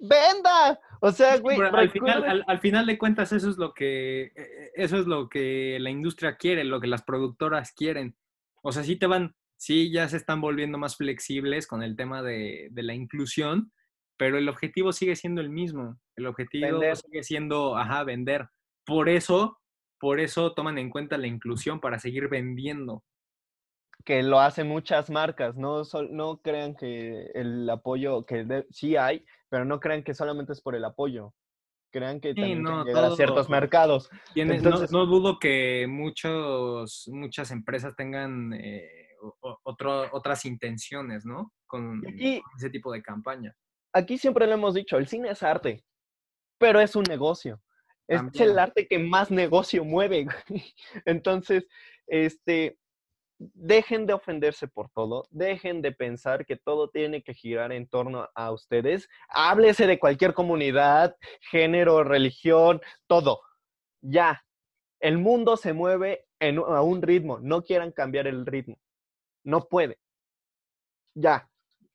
[0.00, 0.78] Venda.
[1.00, 4.32] O sea, güey, Pero al, final, al, al final de cuentas eso es lo que
[4.36, 8.16] eh, eso es lo que la industria quiere, lo que las productoras quieren.
[8.62, 12.22] O sea, sí te van, sí ya se están volviendo más flexibles con el tema
[12.22, 13.72] de, de la inclusión,
[14.16, 15.98] pero el objetivo sigue siendo el mismo.
[16.16, 16.96] El objetivo Vender.
[16.96, 18.48] sigue siendo, ajá, vender.
[18.84, 19.60] Por eso,
[20.00, 23.02] por eso toman en cuenta la inclusión para seguir vendiendo.
[24.04, 25.82] que lo hacen muchas marcas, no,
[26.42, 30.74] crean que el apoyo, que de- sí hay, pero no crean que solamente es por
[30.76, 31.34] el apoyo.
[31.92, 34.08] Crean que Sí, también no, a ciertos todo- mercados.
[34.34, 39.08] Entonces- no, no dudo que muchos, muchas empresas tengan eh,
[39.40, 41.52] otras intenciones, ¿no?
[41.66, 42.00] Con,
[42.56, 43.52] ese tipo de campaña.
[43.92, 45.84] Aquí siempre lo hemos dicho, el cine es arte,
[46.58, 47.60] pero es un negocio.
[48.08, 50.26] Es el arte que más negocio mueve.
[51.04, 51.66] Entonces,
[52.06, 52.78] este,
[53.38, 58.28] dejen de ofenderse por todo, dejen de pensar que todo tiene que girar en torno
[58.34, 59.08] a ustedes.
[59.28, 61.16] Háblese de cualquier comunidad,
[61.50, 63.40] género, religión, todo.
[64.00, 64.42] Ya,
[65.00, 68.78] el mundo se mueve en, a un ritmo, no quieran cambiar el ritmo.
[69.44, 69.98] No puede.
[71.14, 71.48] Ya,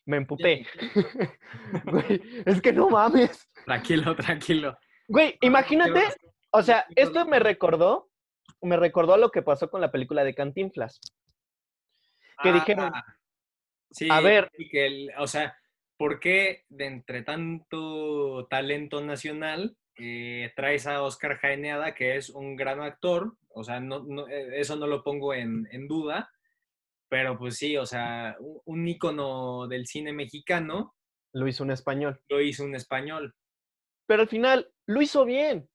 [0.05, 0.65] me emputé.
[2.45, 3.49] es que no mames.
[3.65, 4.77] Tranquilo, tranquilo.
[5.07, 6.01] Güey, imagínate,
[6.51, 8.09] o sea, esto me recordó,
[8.61, 11.01] me recordó a lo que pasó con la película de Cantinflas
[12.43, 12.91] que dijeron,
[13.91, 15.57] sí, a ver, que o sea,
[15.97, 22.55] ¿por qué de entre tanto talento nacional eh, traes a Oscar Jaineada, que es un
[22.55, 23.37] gran actor?
[23.49, 26.31] O sea, no, eh, eso no lo pongo en, duda,
[27.09, 28.35] pero pues sí, o sea,
[28.65, 30.95] un, ícono del cine mexicano.
[31.31, 32.21] Lo hizo un español.
[32.29, 33.35] Lo hizo un español.
[34.05, 35.69] Pero al final lo hizo bien.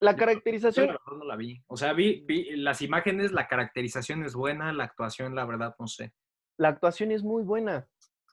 [0.00, 0.96] La caracterización.
[1.06, 1.60] no la vi.
[1.66, 2.24] O sea, vi,
[2.56, 6.12] las imágenes, la caracterización es buena, la actuación, la verdad, no sé.
[6.56, 7.88] La actuación es muy buena.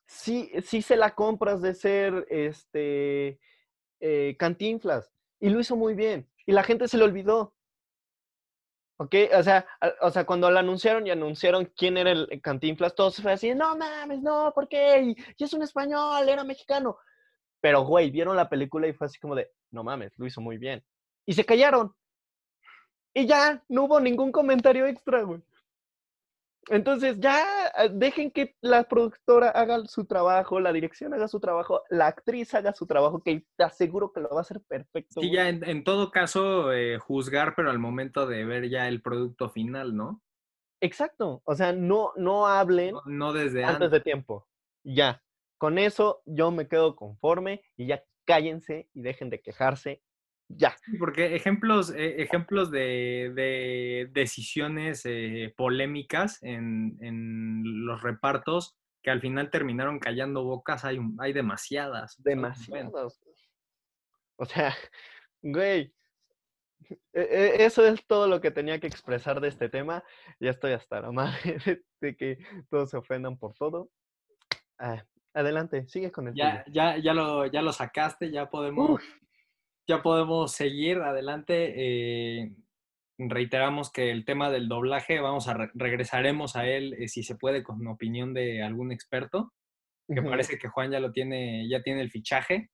[0.08, 3.40] Sí, sí se la compras de ser este
[4.00, 5.12] eh, cantinflas.
[5.40, 6.30] Y lo hizo muy bien.
[6.46, 7.56] Y la gente se lo olvidó.
[8.98, 9.16] ¿Ok?
[9.38, 9.68] O sea,
[10.02, 13.76] o sea, cuando lo anunciaron y anunciaron quién era el cantinflas, todos fue así, no
[13.76, 15.02] mames, no, ¿por qué?
[15.02, 16.98] Y, y es un español, era mexicano.
[17.66, 20.60] Pero, güey, vieron la película y fue así como de, no mames, lo hizo muy
[20.60, 20.84] bien
[21.26, 21.96] y se callaron.
[23.12, 25.42] Y ya, no hubo ningún comentario extra, güey.
[26.70, 27.44] Entonces, ya
[27.76, 32.54] eh, dejen que la productora haga su trabajo, la dirección haga su trabajo, la actriz
[32.54, 35.22] haga su trabajo, que te aseguro que lo va a hacer perfecto.
[35.22, 39.50] Sí, ya en, todo caso, eh, juzgar, pero al momento de ver ya el producto
[39.50, 40.22] final, ¿no?
[40.82, 41.42] Exacto.
[41.46, 44.48] O sea, no, no hablen no, desde antes de tiempo.
[44.84, 45.25] Ya.
[45.58, 50.02] Con eso yo me quedo conforme y ya cállense y dejen de quejarse
[50.48, 50.76] ya.
[51.00, 60.00] Porque ejemplos, eh, ejemplos de, decisiones eh, polémicas en, los repartos que al final terminaron
[60.00, 62.16] callando bocas, hay, hay demasiadas.
[62.24, 63.22] Demasiadas.
[64.38, 64.74] O sea,
[65.42, 65.94] güey,
[67.14, 70.04] e, e, eso es todo lo que tenía que expresar de este tema.
[70.40, 71.58] Ya estoy hasta la madre
[72.02, 72.38] de, que
[72.70, 73.90] todos se ofendan por todo.
[74.78, 75.04] Ah,
[75.36, 79.02] adelante, sigue con el ya, ya, ya, lo, ya lo sacaste, ya podemos
[79.88, 81.74] ya podemos seguir adelante.
[81.76, 82.56] Eh,
[83.18, 87.64] reiteramos que el tema del doblaje, vamos a regresaremos a él eh, si se puede
[87.64, 89.54] con opinión de algún experto.
[90.08, 92.70] Que parece que Juan ya lo tiene, ya tiene el fichaje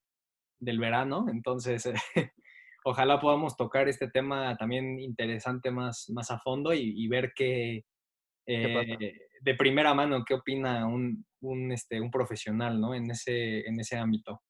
[0.60, 1.90] del verano, entonces
[2.84, 7.86] ojalá podamos tocar este tema también interesante más, más a fondo y, ver qué,
[8.46, 12.94] eh, de primera mano qué opina un, un, este, un profesional ¿no?
[12.94, 14.42] en, ese, en ese ámbito.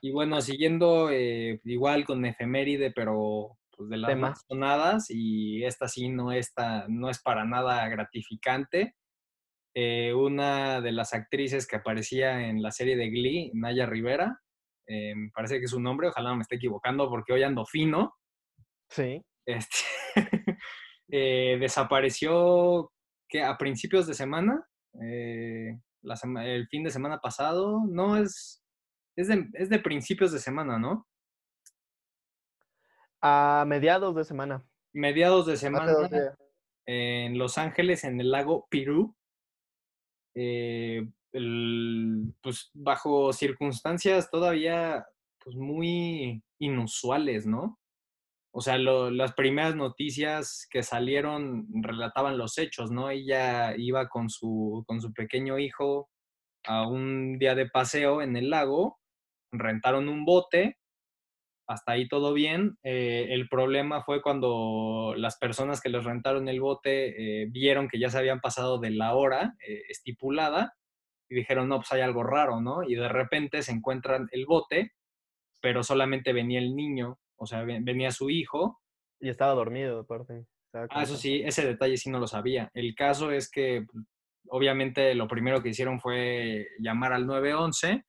[0.00, 5.86] Y bueno, siguiendo eh, igual con efeméride, pero pues de las más sonadas, y esta
[5.86, 8.96] sí no, esta, no es para nada gratificante.
[9.74, 14.40] Eh, una de las actrices que aparecía en la serie de Glee, Naya Rivera,
[14.86, 17.66] eh, me parece que es su nombre, ojalá no me esté equivocando porque hoy ando
[17.66, 18.14] fino.
[18.88, 19.22] Sí.
[19.46, 19.84] Este,
[21.60, 22.90] desapareció
[23.28, 28.62] que a principios de semana, el fin de semana pasado, no es,
[29.16, 31.06] es de, principios de semana, ¿no?
[33.20, 34.64] A mediados de semana.
[34.92, 35.92] Mediados de semana.
[36.86, 39.14] En Los Ángeles, en el lago Pirú.
[40.34, 45.04] Eh, pues bajo circunstancias todavía
[45.44, 47.78] pues muy inusuales, ¿no?
[48.58, 53.08] O sea, las primeras noticias que salieron relataban los hechos, ¿no?
[53.08, 56.10] Ella iba con su, con su pequeño hijo
[56.66, 58.98] a un día de paseo en el lago
[59.52, 60.76] rentaron un bote,
[61.68, 62.76] hasta ahí todo bien.
[62.82, 68.00] Eh, el problema fue cuando las personas que les rentaron el bote eh, vieron que
[68.00, 70.74] ya se habían pasado de la hora eh, estipulada
[71.30, 72.82] y dijeron, no, pues hay algo raro, ¿no?
[72.82, 74.94] Y de repente se encuentran el bote,
[75.62, 78.80] pero solamente venía el niño, o sea, venía su hijo.
[79.20, 80.46] Y estaba dormido, aparte.
[80.72, 82.70] Ah, eso sí, ese detalle sí no lo sabía.
[82.74, 84.04] El caso es que, pues,
[84.48, 88.04] obviamente, lo primero que hicieron fue llamar al 911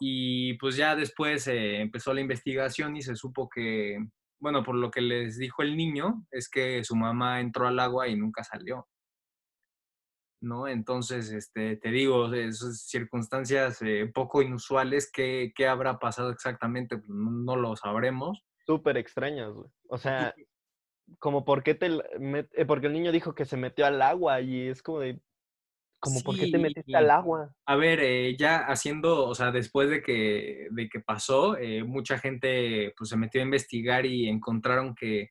[0.00, 3.98] y pues ya después eh, empezó la investigación y se supo que,
[4.40, 8.08] bueno, por lo que les dijo el niño, es que su mamá entró al agua
[8.08, 8.88] y nunca salió.
[10.42, 10.66] ¿No?
[10.66, 16.98] Entonces, este, te digo, esas circunstancias eh, poco inusuales, ¿qué, ¿qué, habrá pasado exactamente?
[16.98, 18.44] Pues no, lo sabremos.
[18.66, 19.70] Súper extrañas, güey.
[19.88, 20.34] O sea,
[21.20, 24.68] como por qué te, eh, porque el niño dijo que se metió al agua y
[24.68, 25.20] es como de,
[26.02, 27.54] como por qué te metiste al agua.
[27.64, 32.18] A ver, eh, ya haciendo, o sea, después de que, de que pasó, eh, mucha
[32.18, 35.30] gente pues se metió a investigar y encontraron que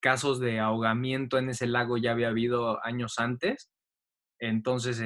[0.00, 3.71] casos de ahogamiento en ese lago ya había habido años antes.
[4.44, 5.00] Entonces,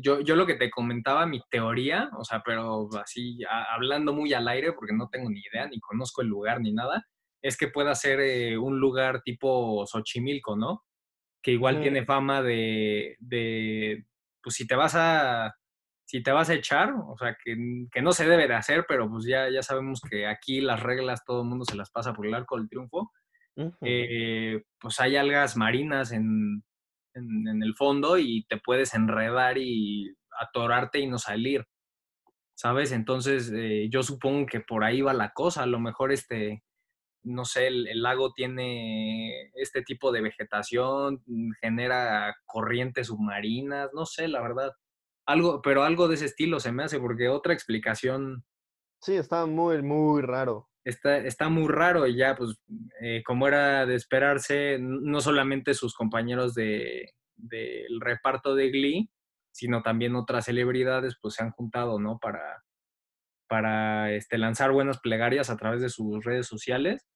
[0.00, 3.38] yo, yo lo que te comentaba, mi teoría, o sea, pero así
[3.74, 7.06] hablando muy al aire, porque no tengo ni idea, ni conozco el lugar ni nada,
[7.42, 10.82] es que pueda ser eh, un lugar tipo Xochimilco, ¿no?
[11.42, 14.06] Que igual tiene fama de, de,
[14.42, 15.54] pues si te vas a,
[16.06, 19.10] si te vas a echar, o sea, que, que, no se debe de hacer, pero
[19.10, 22.26] pues ya, ya sabemos que aquí las reglas todo el mundo se las pasa por
[22.26, 23.12] el arco del triunfo.
[23.82, 26.62] Eh, pues hay algas marinas en,
[27.14, 31.66] en, el fondo y te puedes enredar y atorarte y no salir,
[32.54, 32.92] ¿sabes?
[32.92, 36.62] Entonces eh, yo supongo que por ahí va la cosa, a lo mejor este,
[37.22, 44.28] no sé, el, lago tiene este tipo de vegetación, mm, genera corrientes submarinas, no sé,
[44.28, 44.72] la verdad.
[45.26, 48.44] Algo, pero algo de ese estilo se me hace, porque otra explicación.
[49.00, 50.69] Sí, está muy, muy raro.
[50.90, 52.60] Está, está muy raro y ya, pues,
[53.00, 59.10] eh, como era de esperarse, no solamente sus compañeros de, del reparto de Glee,
[59.52, 62.18] sino también otras celebridades, pues se han juntado, ¿no?
[62.18, 62.62] Para,
[63.48, 67.06] para este, lanzar buenas plegarias a través de sus redes sociales,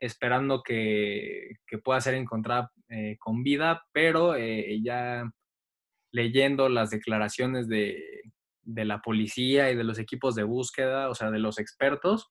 [0.00, 5.24] esperando que, pueda ser encontrada eh, con vida, pero eh, ya
[6.12, 8.00] leyendo las declaraciones de,
[8.64, 12.30] la policía y de los equipos de búsqueda, o sea, de los expertos,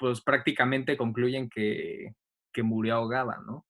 [0.00, 2.14] pues prácticamente concluyen que,
[2.52, 3.66] que murió ahogada, ¿no?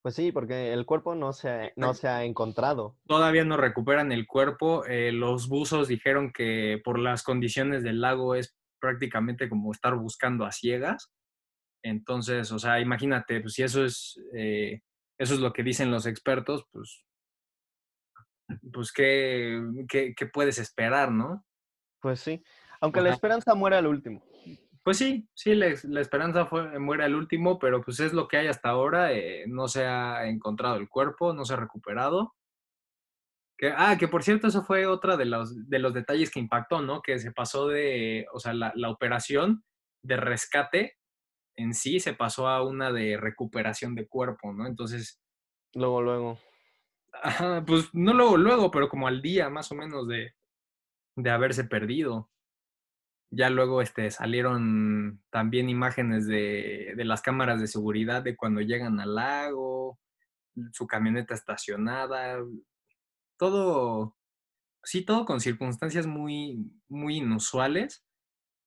[0.00, 2.96] Pues sí, porque el cuerpo no se, ha, no se ha encontrado.
[3.06, 4.84] Todavía no recuperan el cuerpo.
[4.86, 10.44] Eh, los buzos dijeron que por las condiciones del lago es prácticamente como estar buscando
[10.44, 11.12] a ciegas.
[11.84, 14.80] Entonces, o sea, imagínate, pues si eso es, eh,
[15.18, 17.04] eso es lo que dicen los expertos, pues,
[18.72, 21.44] pues ¿qué, qué, qué puedes esperar, no?
[22.00, 22.42] Pues sí,
[22.80, 24.24] aunque la esperanza muere al último.
[24.84, 28.48] Pues sí, sí, la, esperanza fue, muere al último, pero pues es lo que hay
[28.48, 29.12] hasta ahora.
[29.12, 32.34] Eh, no se ha encontrado el cuerpo, no se ha recuperado.
[33.56, 36.82] Que, ah, que por cierto, eso fue otra de los, de los detalles que impactó,
[36.82, 37.00] ¿no?
[37.00, 39.64] Que se pasó de, o sea, la, operación
[40.02, 40.98] de rescate
[41.56, 44.66] en sí se pasó a una de recuperación de cuerpo, ¿no?
[44.66, 45.20] Entonces...
[45.74, 46.38] Luego, luego.
[47.66, 50.34] pues no luego, luego, pero como al día más o menos de,
[51.16, 52.31] de haberse perdido.
[53.34, 59.00] Ya luego este, salieron también imágenes de, de, las cámaras de seguridad de cuando llegan
[59.00, 59.98] al lago,
[60.72, 62.44] su camioneta estacionada,
[63.38, 64.14] todo,
[64.84, 68.04] sí, todo con circunstancias muy, muy inusuales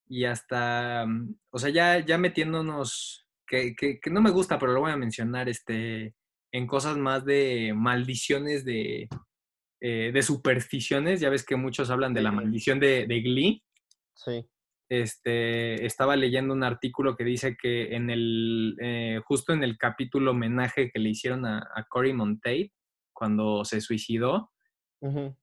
[0.08, 1.06] y hasta,
[1.52, 5.48] o sea, ya, ya metiéndonos, que, que, no me gusta, pero lo voy a mencionar,
[5.48, 6.16] este,
[6.52, 9.10] en cosas más de maldiciones de,
[9.80, 13.64] eh, de supersticiones, ya ves que muchos hablan de la maldición de, de Glee.
[14.16, 14.50] Sí
[14.90, 20.32] este, estaba leyendo un artículo que dice que en el, eh, justo en el capítulo
[20.32, 22.72] homenaje que le hicieron a, a Cory Monteith,
[23.16, 24.52] cuando se suicidó,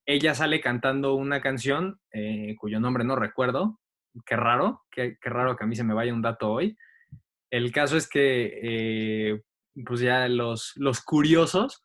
[0.07, 3.81] ella sale cantando una canción eh, cuyo nombre no recuerdo.
[4.27, 6.77] Qué raro, qué, raro que a mí se me vaya un dato hoy.
[7.51, 9.43] El caso es que, eh,
[9.87, 11.85] pues ya los, los curiosos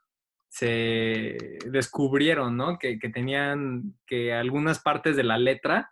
[0.49, 1.37] se
[1.67, 2.79] descubrieron, ¿no?
[2.79, 5.91] Que, que tenían que algunas partes de la letra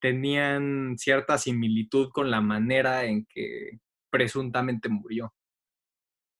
[0.00, 3.78] tenían cierta similitud con la manera en que
[4.10, 5.32] presuntamente murió.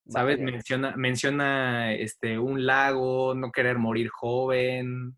[0.08, 0.38] ¿Sabes?
[0.38, 5.16] Menciona, menciona este, un lago, no querer morir joven.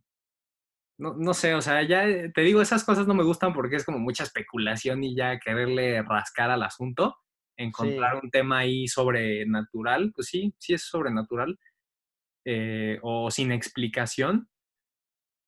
[0.99, 3.76] No, no sé, o sea, ya eh, te digo, esas cosas no me gustan porque
[3.76, 7.16] es como mucha especulación y ya quererle rascar al asunto.
[7.57, 11.59] Encontrar un tema ahí sobrenatural, pues sí, sí es sobrenatural.
[12.47, 14.49] Eh, o sin explicación,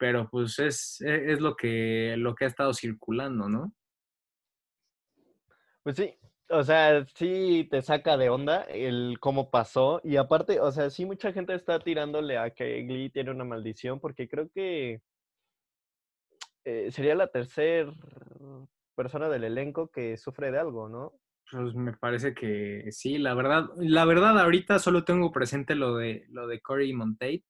[0.01, 3.75] pero pues es, e, es, lo, que, lo que ha estado circulando, ¿no?
[5.83, 10.73] Pues sí, o sea, sí te saca de onda el cómo pasó y aparte, o
[10.73, 15.03] sea, sí mucha gente está tirándole a que Glee tiene una maldición porque creo que
[16.65, 17.93] eh, sería la tercera
[18.95, 21.13] persona del elenco que sufre de algo, ¿no?
[21.51, 26.25] Pues me parece que sí, la verdad, la verdad ahorita solo tengo presente lo de
[26.31, 27.45] lo de Corey Monteith,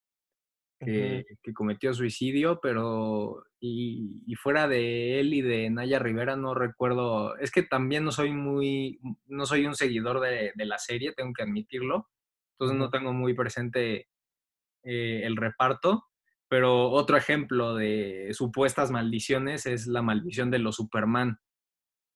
[0.81, 7.51] que, cometió suicidio, pero y, fuera de él y de Naya Rivera no recuerdo, es
[7.51, 12.09] que también no soy muy, no soy un seguidor de, la serie, tengo que admitirlo,
[12.55, 14.09] entonces no tengo muy presente
[14.83, 16.05] eh, el reparto,
[16.49, 21.39] pero otro ejemplo de supuestas maldiciones es la maldición de los Superman.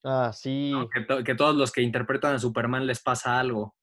[0.03, 0.73] Ah, sí.
[0.93, 3.75] Que, que todos los que interpretan a Superman les pasa algo.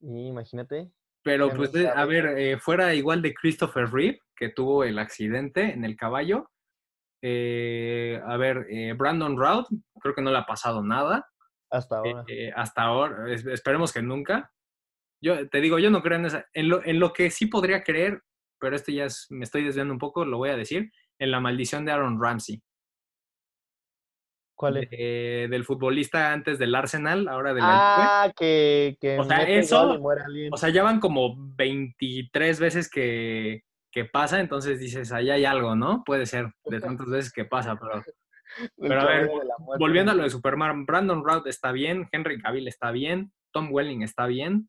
[0.00, 0.92] imagínate.
[1.32, 5.72] Pero pues, eh, a ver, eh, fuera igual de Christopher Reeve, que tuvo el accidente
[5.72, 6.50] en el caballo.
[7.22, 9.66] eh, a ver, eh, Brandon Routh,
[10.00, 11.26] creo que no le ha pasado nada.
[11.70, 12.24] Hasta ahora.
[12.56, 14.52] hasta ahora, es- esperemos que nunca.
[15.20, 16.46] Yo te digo, yo no creo en esa.
[16.54, 18.22] En lo, en lo que sí podría creer,
[18.60, 21.40] pero esto ya es, me estoy desviando un poco, lo voy a decir, en la
[21.40, 22.62] maldición de Aaron Ramsey.
[24.58, 24.90] ¿Cuál es?
[24.90, 28.06] de- del futbolista antes del Arsenal, ahora de la Juve.
[28.10, 30.00] Ah, que, que O sea, eso-.
[30.50, 35.76] O sea, ya van como 23 veces que, que pasa, entonces dices, ahí hay algo,
[35.76, 36.02] ¿no?
[36.04, 38.02] Puede ser, de tantas veces que pasa, pero
[38.76, 39.30] pero a ver,
[39.78, 44.02] volviendo a lo de Superman, Brandon Routh está bien, Henry Cavill está bien, Tom Welling
[44.02, 44.68] está bien.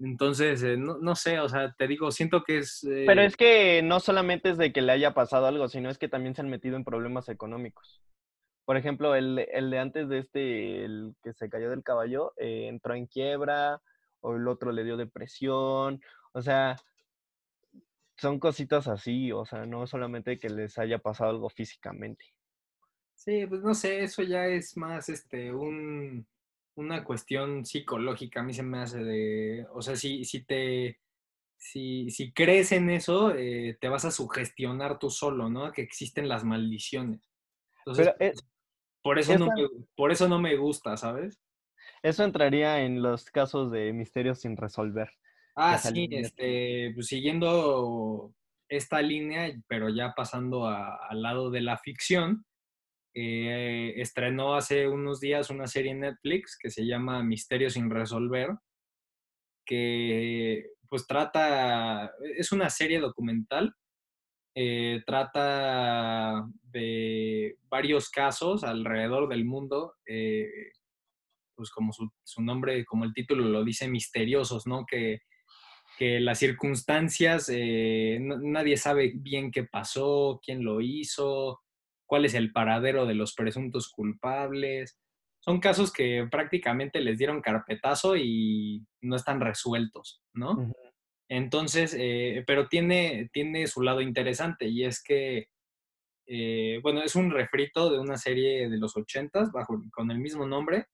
[0.00, 2.84] Entonces, eh, no, no sé, o sea, te digo, siento que es...
[2.84, 5.98] eh, Pero es que no solamente es de que le haya pasado algo, sino es
[5.98, 8.00] que también se han metido en problemas económicos.
[8.68, 12.68] Por ejemplo, el, el de antes de este, el que se cayó del caballo, eh,
[12.68, 13.80] entró en quiebra,
[14.20, 16.02] o el otro le dio depresión,
[16.34, 16.76] o sea,
[18.18, 22.26] son cositas así, o sea, no solamente que les haya pasado algo físicamente.
[23.14, 26.26] Sí, pues no sé, eso ya es más este un,
[26.74, 31.00] una cuestión psicológica, a mí se me hace de, o sea, si, si te,
[31.56, 35.72] si, si crees en eso, eh, te vas a sugestionar tú solo, ¿no?
[35.72, 37.22] Que existen las maldiciones.
[37.78, 38.44] Entonces, Pero es-
[39.02, 41.40] por eso no me, por eso no me gusta, ¿sabes?
[42.02, 45.10] Eso entraría en los casos de misterios sin resolver.
[45.56, 48.32] Ah, sí, este, pues siguiendo
[48.68, 52.44] esta línea, pero ya pasando a- al lado de la ficción,
[53.14, 58.50] eh, estrenó hace unos días una serie en Netflix que se llama Misterios sin resolver,
[59.66, 63.74] que pues trata, es una serie documental,
[64.60, 70.48] eh, trata de varios casos alrededor del mundo, eh,
[71.54, 74.84] pues como su, su nombre, como el título lo dice, misteriosos, ¿no?
[74.84, 75.20] Que,
[75.96, 81.60] que las circunstancias, eh, nadie sabe bien qué pasó, quién lo hizo,
[82.04, 84.98] cuál es el paradero de los presuntos culpables.
[85.38, 90.72] Son casos que prácticamente les dieron carpetazo y no están resueltos, ¿no?
[91.28, 95.48] Entonces, eh, pero tiene, tiene su lado interesante y es que,
[96.26, 100.46] eh, bueno, es un refrito de una serie de los ochentas bajo, con el mismo
[100.46, 100.86] nombre.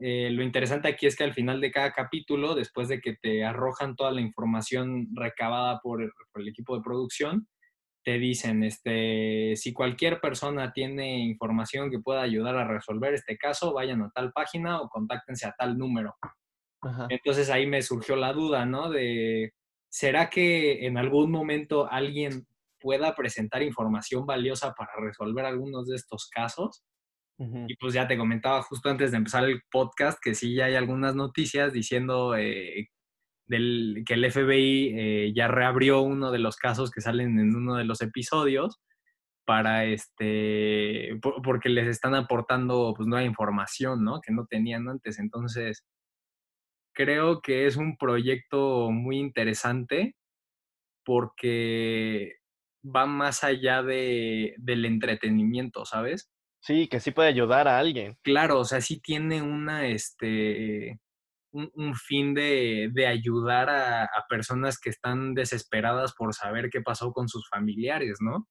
[0.00, 3.44] Eh, lo interesante aquí es que al final de cada capítulo, después de que te
[3.44, 7.46] arrojan toda la información recabada por el, por el equipo de producción,
[8.02, 13.74] te dicen, este, si cualquier persona tiene información que pueda ayudar a resolver este caso,
[13.74, 16.16] vayan a tal página o contáctense a tal número.
[16.80, 17.06] Ajá.
[17.10, 18.88] Entonces ahí me surgió la duda, ¿no?
[18.88, 19.52] De,
[19.90, 22.46] ¿será que en algún momento alguien
[22.80, 26.82] pueda presentar información valiosa para resolver algunos de estos casos?
[27.68, 30.74] Y pues ya te comentaba justo antes de empezar el podcast que sí ya hay
[30.76, 32.88] algunas noticias diciendo eh,
[33.46, 37.76] del, que el FBI eh, ya reabrió uno de los casos que salen en uno
[37.76, 38.80] de los episodios
[39.46, 44.20] para este, por- porque les están aportando pues nueva información, ¿no?
[44.20, 45.18] Que no tenían antes.
[45.18, 45.84] Entonces,
[46.92, 50.16] creo que es un proyecto muy interesante
[51.04, 52.36] porque
[52.84, 56.30] va más allá de, del entretenimiento, ¿sabes?
[56.62, 58.16] Sí, que sí puede ayudar a alguien.
[58.22, 61.00] Claro, o sea, sí tiene una, este,
[61.52, 66.80] un, un fin de, de ayudar a, a personas que están desesperadas por saber qué
[66.82, 68.46] pasó con sus familiares, ¿no?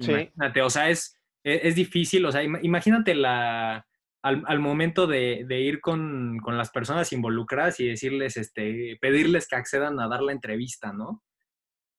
[0.00, 0.10] Sí.
[0.10, 3.86] Imagínate, o sea, es, e- es, difícil, o sea, ima- imagínate la,
[4.22, 9.48] al, al momento de, de ir con, con, las personas involucradas y decirles, este, pedirles
[9.48, 11.22] que accedan a dar la entrevista, ¿no?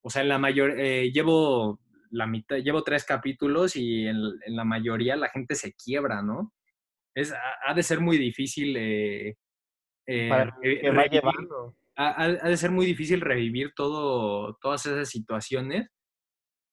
[0.02, 1.80] O sea, en la mayor, eh, llevo
[2.12, 6.54] la mitad, llevo tres capítulos y en, en, la mayoría la gente se quiebra, ¿no?
[7.16, 8.76] Es, ha, ha de ser muy difícil.
[8.78, 9.38] Eh,
[10.06, 11.78] eh, Para que va llevando.
[11.96, 15.90] Ha, ha, de ser muy difícil revivir todo, todas esas situaciones,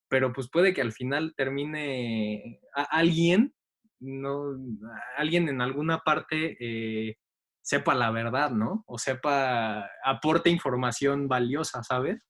[0.09, 3.55] pero pues puede que al final termine a, alguien,
[4.01, 4.57] no,
[5.17, 7.17] alguien en alguna parte eh,
[7.63, 8.85] sepa la verdad, ¿no?
[8.87, 12.27] O sepa, aporte información valiosa, ¿sabes?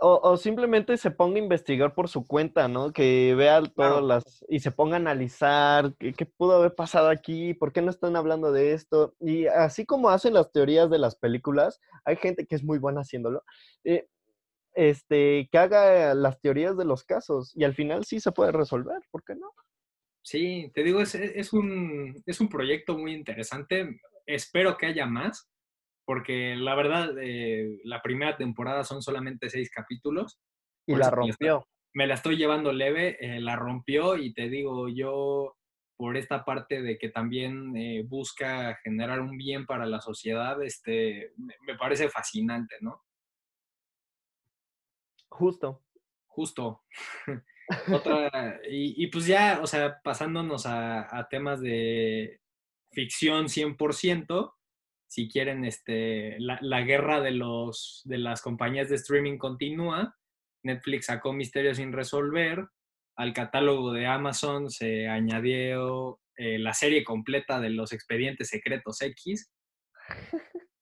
[0.00, 2.92] O, o, simplemente se ponga a investigar por su cuenta, ¿no?
[2.92, 4.00] Que vea todas Claro.
[4.00, 4.44] las...
[4.48, 8.16] y se ponga a analizar qué, qué, pudo haber pasado aquí, por qué no están
[8.16, 9.14] hablando de esto.
[9.20, 13.02] Y así como hacen las teorías de las películas, hay gente que es muy buena
[13.02, 13.44] haciéndolo,
[13.84, 14.08] eh,
[14.74, 19.00] este, que haga las teorías de los casos y al final sí se puede resolver,
[19.10, 19.52] ¿por qué no?
[20.24, 24.00] Sí, te digo, es, es, un, es un proyecto muy interesante.
[24.26, 25.50] Espero que haya más
[26.04, 30.38] porque la verdad, eh, la primera temporada son solamente seis capítulos.
[30.86, 31.66] Y la rompió.
[31.94, 35.56] Me la, estoy llevando leve, eh, la rompió y te digo, yo
[35.96, 41.32] por esta parte de que también eh, busca generar un bien para la sociedad, este,
[41.36, 43.04] me, me parece fascinante, ¿no?
[45.28, 45.82] Justo.
[46.26, 46.82] Justo.
[47.92, 52.40] Otra, y, pues ya, o sea, pasándonos a, a temas de
[52.92, 54.52] ficción 100%,
[55.08, 60.16] si quieren, este, la, la, guerra de, los, de las compañías de streaming continúa.
[60.64, 62.66] Netflix sacó Misterios sin resolver.
[63.16, 69.52] Al catálogo de Amazon se añadió eh, la serie completa de los expedientes secretos X,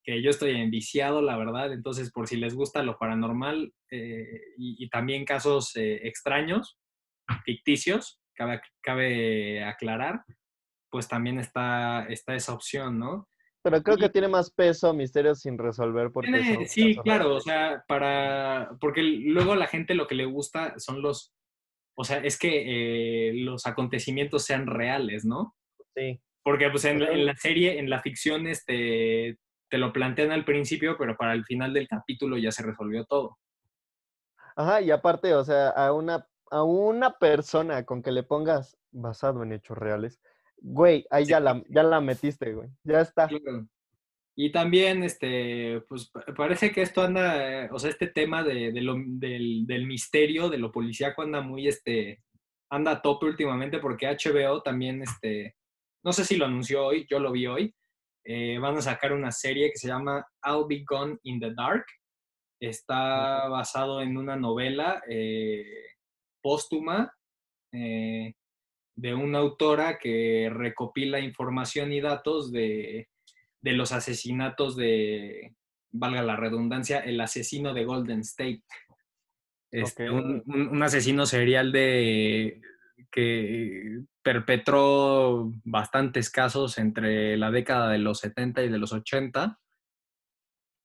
[0.03, 1.73] que yo estoy enviciado, la verdad.
[1.73, 6.79] Entonces, por si les gusta lo paranormal eh, y, y, también casos eh, extraños,
[7.45, 10.25] ficticios, cabe, cabe aclarar,
[10.91, 13.29] pues también está, está esa opción, ¿no?
[13.63, 17.85] Pero creo que tiene más peso misterios sin resolver porque tiene, sí, claro, o sea,
[17.87, 21.33] para porque luego a la gente lo que le gusta son los,
[21.97, 25.55] o sea, es que eh, los acontecimientos sean reales, ¿no?
[25.95, 26.21] Sí.
[26.43, 29.37] Porque pues en, en, la serie, en la ficción, este,
[29.73, 33.39] te lo plantean al principio, pero para el final del capítulo ya se resolvió todo.
[34.55, 39.43] Ajá, y aparte, o sea, a una, a una persona con que le pongas basado
[39.43, 40.21] en hechos reales,
[40.63, 42.69] Güey, ahí ya la, ya la metiste, güey.
[42.85, 43.29] Ya está.
[44.37, 48.95] Y también, este, pues parece que esto anda, o sea, este tema de, de lo,
[48.95, 52.23] del, del, misterio, de lo policíaco anda muy, este,
[52.71, 55.57] anda a tope últimamente porque HBO también, este,
[56.05, 57.75] no sé si lo anunció hoy, yo lo vi hoy,
[58.25, 61.87] eh, van a sacar una serie que se llama I'll Be Gone in the Dark.
[62.61, 65.87] Está basado en una novela eh,
[66.41, 67.13] póstuma.
[67.73, 68.35] Eh,
[68.95, 73.09] de una autora que recopila información y datos de,
[73.61, 75.55] de los asesinatos de,
[75.91, 78.63] valga la redundancia, el asesino de Golden State.
[79.71, 80.19] Este, okay.
[80.19, 82.61] un, un, un, asesino serial de
[83.11, 89.59] que perpetró bastantes casos entre la década de los 70 y de los 80.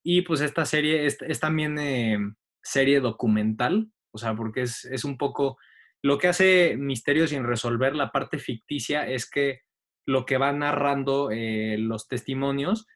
[0.03, 2.17] Y pues esta serie es, también eh,
[2.63, 5.57] serie documental, o sea, porque es, es un poco
[6.03, 9.61] lo que hace Misterio sin resolver, la parte ficticia, es que
[10.05, 12.87] lo que va narrando eh, los testimonios,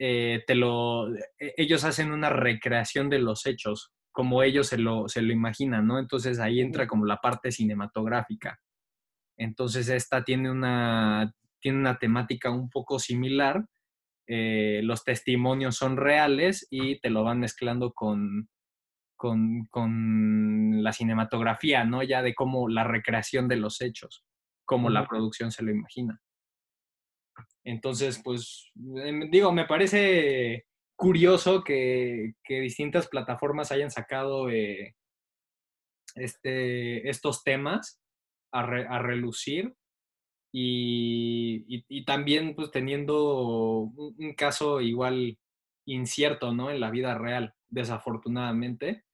[0.00, 1.06] eh, te lo,
[1.38, 5.98] ellos hacen una recreación de los hechos, como ellos se lo, se lo imaginan, ¿no?
[5.98, 8.60] Entonces ahí entra como la parte cinematográfica.
[9.36, 13.66] Entonces esta tiene una, tiene una temática un poco similar.
[14.28, 18.48] Eh, los testimonios son reales y te lo van mezclando con,
[19.16, 22.04] con, con, la cinematografía, ¿no?
[22.04, 24.24] Ya de cómo la recreación de los hechos,
[24.64, 26.22] cómo la producción se lo imagina.
[27.64, 30.66] Entonces, pues, em, digo, me parece
[30.96, 34.94] curioso que, distintas plataformas hayan sacado eh,
[36.14, 38.00] este, estos temas
[38.52, 39.74] a, re, a relucir
[40.56, 45.36] y, también pues teniendo un, caso igual
[45.84, 46.70] incierto, ¿no?
[46.70, 49.04] En la vida real, desafortunadamente.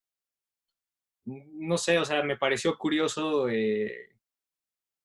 [1.24, 4.10] No sé, o sea, me pareció curioso eh,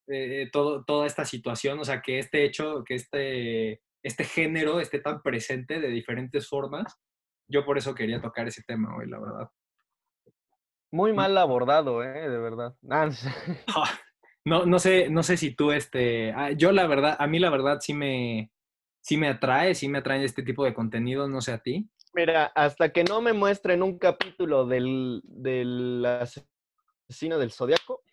[0.08, 5.00] eh, todo, toda esta situación, o sea, que este hecho, que este, este género esté
[5.00, 6.96] tan presente de diferentes formas.
[7.48, 9.50] Yo por eso quería tocar ese tema hoy, la verdad.
[10.92, 12.30] Muy mal abordado, ¿eh?
[12.30, 12.76] De verdad.
[12.88, 13.90] Ah,
[14.46, 17.50] no, no sé, no sé si tú, este, ah, yo la verdad, a mí la
[17.50, 18.52] verdad sí me,
[19.02, 21.90] sí me atrae, sí me atrae este tipo de contenido, no sé a ti.
[22.14, 28.04] Mira, hasta que no me muestren un capítulo del, del asesino del zodiaco,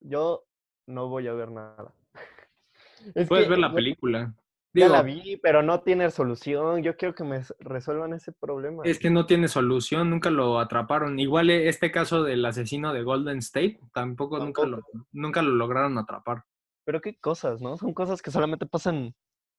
[0.00, 0.46] yo
[0.86, 1.94] no voy a ver nada.
[3.14, 4.34] Es Puedes que, ver la película.
[4.74, 6.82] Ya la vi, pero no tiene solución.
[6.82, 8.82] Yo quiero que me resuelvan ese problema.
[8.84, 11.18] Es que no tiene solución, nunca lo atraparon.
[11.18, 14.66] Igual e, este caso del asesino de Golden State, tampoco, tampoco.
[14.66, 16.44] Nunca, lo, nunca lo lograron atrapar.
[16.84, 17.76] Pero qué cosas, ¿no?
[17.76, 19.14] Son cosas que solamente pasan,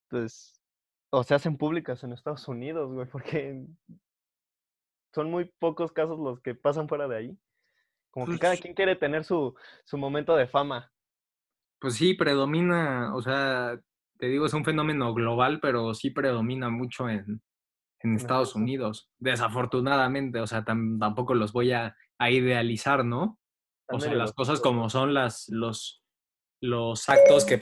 [0.10, 0.62] pues,
[1.10, 3.66] o se hacen públicas en Estados Unidos, güey, porque
[5.14, 7.38] son muy pocos casos los que pasan fuera de ahí.
[8.12, 9.55] Como que cada quien quiere tener su,
[9.86, 10.91] su momento de fama.
[11.80, 13.80] Pues sí, predomina, o sea,
[14.20, 17.41] te digo, es un fenómeno global, pero sí predomina mucho en,
[18.01, 23.39] en Estados Unidos, desafortunadamente, o sea, tam, tampoco los voy a, a idealizar, ¿no?
[23.91, 26.03] O sea, las cosas como son las, los,
[26.61, 27.59] los actos que,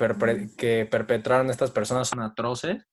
[0.57, 2.85] que perpetraron estas personas son atroces,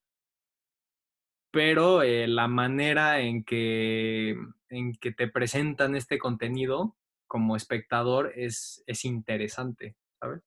[1.50, 4.36] pero eh, la manera en que,
[4.68, 6.96] en que te presentan este contenido
[7.26, 10.42] como espectador es, es interesante, ¿sabes?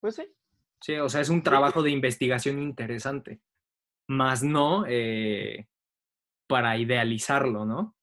[0.00, 0.26] Pues sí.
[0.80, 3.40] Sí, o sea, es un trabajo de investigación interesante,
[4.08, 5.68] más no eh,
[6.46, 7.96] para idealizarlo, ¿no?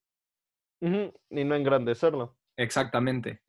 [0.82, 1.14] Uh -huh.
[1.30, 2.38] Y no engrandecerlo.
[2.58, 3.42] Exactamente.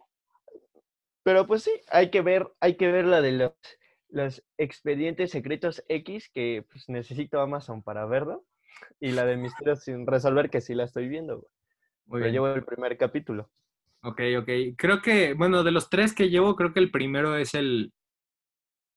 [1.24, 3.52] Pero pues sí, hay que ver, hay que ver la de los
[4.08, 8.46] Los expedientes secretos X, que pues, necesito Amazon para verlo.
[9.00, 11.40] Y la de Misterios sin resolver, que sí la estoy viendo.
[11.40, 11.50] güey.
[12.06, 12.32] Muy Pero bien.
[12.34, 13.50] llevo el primer capítulo.
[14.02, 14.48] Ok, ok.
[14.76, 17.92] Creo que, bueno, de los tres que llevo, creo que el primero es el.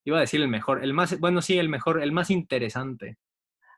[0.04, 0.82] Iba a decir el mejor.
[0.84, 3.16] El más, bueno, sí, el mejor, el más interesante.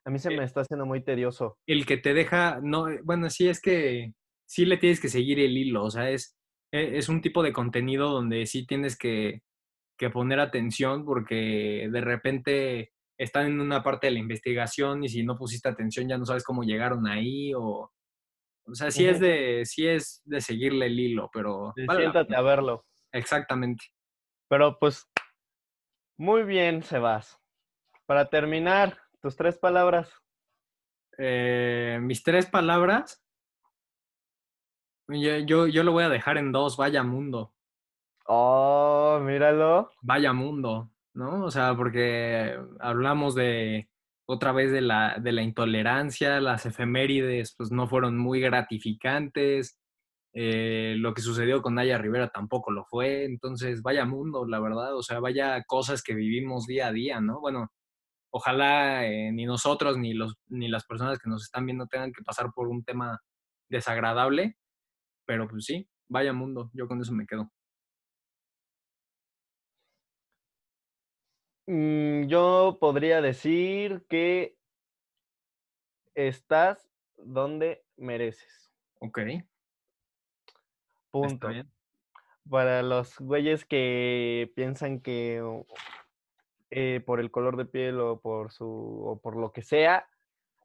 [0.05, 1.59] A mí se Eh, me está haciendo muy tedioso.
[1.67, 2.61] El que te deja.
[2.63, 4.13] No, bueno, sí, es que
[4.47, 5.85] sí le tienes que seguir el hilo.
[5.85, 6.37] O sea, es,
[6.73, 9.43] e- es un tipo de contenido donde sí tienes que,
[9.99, 15.23] que poner atención porque de repente están en una parte de la investigación y si
[15.23, 17.91] no pusiste atención ya no sabes cómo llegaron ahí o.
[18.65, 21.73] O sea, sí es de, sí es de seguirle el hilo, pero.
[21.87, 22.85] Vale Siéntate a verlo.
[23.13, 23.85] Exactamente.
[24.49, 25.09] Pero pues,
[26.17, 27.39] muy bien, Sebas.
[28.07, 30.13] Para terminar, tus tres palabras.
[31.19, 33.25] Eh, mis tres palabras.
[35.09, 37.55] Yo, yo, yo lo voy a dejar en dos, vaya mundo.
[38.27, 39.91] Oh, míralo.
[40.01, 41.45] Vaya mundo, ¿no?
[41.45, 43.89] O sea, porque hablamos de
[44.27, 49.82] otra vez de la, de la intolerancia, las efemérides, pues no fueron muy gratificantes.
[50.35, 53.25] Eh, lo que sucedió con Naya Rivera tampoco lo fue.
[53.25, 54.97] Entonces, vaya mundo, la verdad.
[54.97, 57.41] O sea, vaya cosas que vivimos día a día, ¿no?
[57.41, 57.71] Bueno,
[58.33, 62.23] ojalá eh, ni nosotros ni, los, ni las personas que nos están viendo tengan que
[62.23, 63.21] pasar por un tema
[63.69, 64.57] desagradable,
[65.27, 67.51] pero pues sí, vaya mundo, yo con eso me quedo.
[71.67, 74.57] Mm, yo podría decir que
[76.15, 78.71] estás donde mereces.
[79.01, 79.21] Ok,
[81.13, 81.49] Punto.
[82.51, 85.41] Para los güeyes que piensan que
[86.71, 90.09] eh, por el color de piel o por su o por lo que sea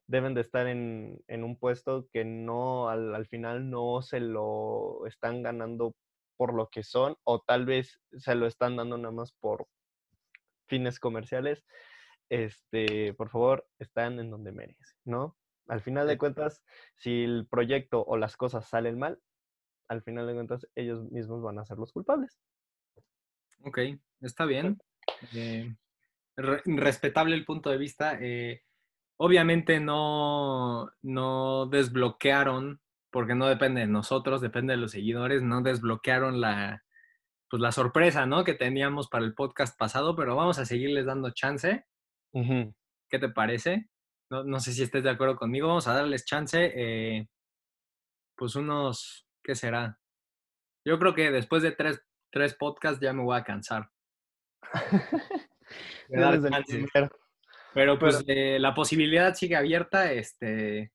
[0.07, 5.05] deben de estar en, en un puesto que no al, al final no se lo
[5.05, 5.93] están ganando
[6.37, 9.67] por lo que son o tal vez se lo están dando nada más por
[10.67, 11.65] fines comerciales.
[12.29, 15.37] Este, por favor, están en donde merecen, ¿no?
[15.67, 16.63] Al final de cuentas,
[16.95, 19.19] si el proyecto o las cosas salen mal,
[19.89, 22.39] al final de cuentas ellos mismos van a ser los culpables.
[23.63, 23.79] Ok,
[24.21, 24.79] está bien.
[25.33, 25.75] Eh,
[26.35, 28.17] re- respetable el punto de vista.
[28.21, 28.61] eh,
[29.19, 32.79] obviamente no, no desbloquearon,
[33.09, 36.83] porque no depende de nosotros, depende de los seguidores, no desbloquearon la,
[37.49, 38.43] pues, la sorpresa ¿no?
[38.43, 41.85] que teníamos para el podcast pasado, pero vamos a seguirles dando chance.
[42.31, 43.89] ¿Qué te parece?
[44.29, 45.67] No, no sé si estés de acuerdo conmigo.
[45.67, 46.71] Vamos a darles chance.
[46.75, 47.27] eh,
[48.35, 49.97] pues unos, ¿qué será?
[50.85, 53.89] Yo creo que después de tres, tres podcasts ya me voy a cansar.
[56.09, 57.09] Desde el.
[57.73, 60.91] Pero pues eh, la posibilidad sigue abierta, este,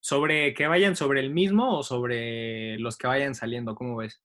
[0.00, 4.22] sobre que vayan sobre el mismo o sobre los que vayan saliendo, ¿cómo ves?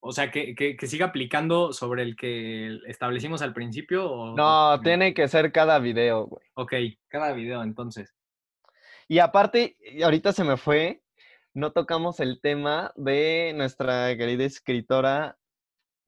[0.00, 4.08] O sea, que, que, que siga aplicando sobre el que establecimos al principio.
[4.08, 6.46] O, No, tiene que ser cada video, güey.
[6.54, 6.74] Ok,
[7.08, 8.14] cada video entonces.
[9.08, 11.02] Y aparte, ahorita se me fue,
[11.54, 15.38] no tocamos el tema de nuestra querida escritora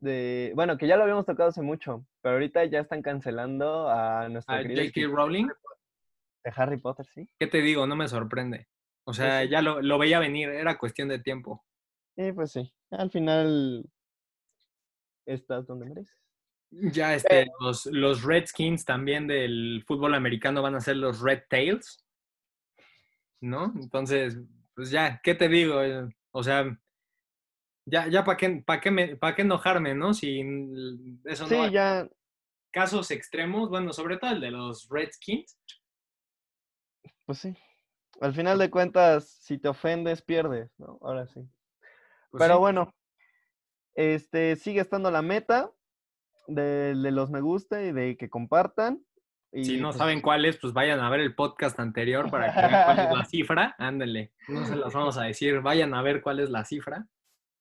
[0.00, 4.28] de, bueno, que ya lo habíamos tocado hace mucho, pero ahorita ya están cancelando a
[4.28, 5.00] nuestra J.K.
[5.08, 5.46] Rowling,
[6.44, 7.28] de Harry Potter, ¿sí?
[7.38, 7.86] ¿qué te digo?
[7.86, 8.68] No me sorprende.
[9.04, 9.48] O sea, sí.
[9.48, 11.64] ya lo, lo veía venir, era cuestión de tiempo.
[12.16, 13.84] Y pues sí, al final
[15.24, 16.16] estás donde mereces.
[16.70, 22.04] Ya este, los, los Redskins también del fútbol americano van a ser los Red Tails,
[23.40, 23.72] ¿no?
[23.76, 24.38] Entonces,
[24.74, 25.82] pues ya, ¿qué te digo?
[25.82, 26.78] Eh, O sea,
[27.86, 30.14] ya, ya para qué, pa qué, me- pa qué enojarme, ¿no?
[30.14, 30.40] Si
[31.24, 32.08] eso no Sí, hay ya,
[32.72, 35.58] casos extremos, bueno, sobre todo el de los Redskins.
[37.26, 37.56] pues sí.
[38.20, 40.98] Al final de cuentas, si te ofendes, pierdes, ¿no?
[41.02, 41.40] Ahora sí.
[42.30, 42.60] pues Pero sí.
[42.60, 42.92] bueno,
[43.94, 45.72] este sigue estando la meta
[46.48, 49.04] de, de los me gusta y de que compartan.
[49.52, 52.52] Y Si no pues, saben cuál es, pues vayan a ver el podcast anterior para
[52.52, 53.74] que vean cuál es la cifra.
[53.78, 57.06] Ándale, no se las vamos a decir, vayan a ver cuál es la cifra.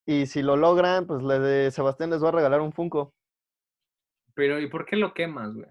[0.06, 3.14] Y si lo logran, pues le de Sebastián les va a regalar un Funko.
[4.34, 5.68] Pero, ¿y por qué lo quemas, güey?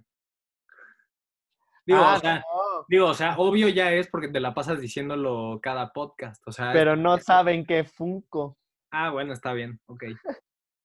[1.87, 4.81] Digo, Ah, o sea, no, Digo, o sea, obvio ya es porque te la pasas
[4.81, 6.43] diciéndolo cada podcast.
[6.47, 8.59] O sea, pero no saben qué Funko.
[8.91, 10.05] Ah, bueno, está bien, ok.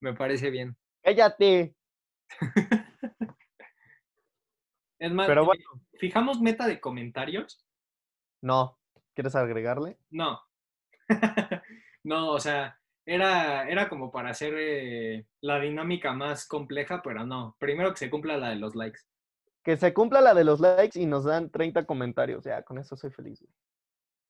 [0.00, 0.76] Me parece bien.
[1.02, 1.74] Cállate.
[5.02, 5.64] Es más, Pero eh, bueno.
[5.98, 7.64] ¿fijamos meta de comentarios?
[8.40, 8.78] No.
[9.14, 9.98] ¿Quieres agregarle?
[10.10, 10.40] No.
[12.04, 17.56] no, o sea, era, era como para hacer eh, la dinámica más compleja, pero no.
[17.58, 19.00] Primero que se cumpla la de los likes.
[19.64, 22.44] Que se cumpla la de los likes y nos dan 30 comentarios.
[22.44, 23.40] Ya, con eso soy feliz.
[23.40, 23.52] güey.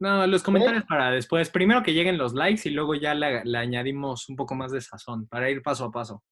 [0.01, 1.49] No, los comentarios para después.
[1.51, 4.81] Primero que lleguen los likes y luego ya le, le añadimos un poco más de
[4.81, 6.23] sazón para ir paso a paso.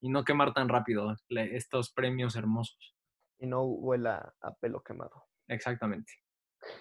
[0.00, 2.94] y no quemar tan rápido le- estos premios hermosos.
[3.42, 5.24] Y no huela a pelo quemado.
[5.48, 6.12] Exactamente.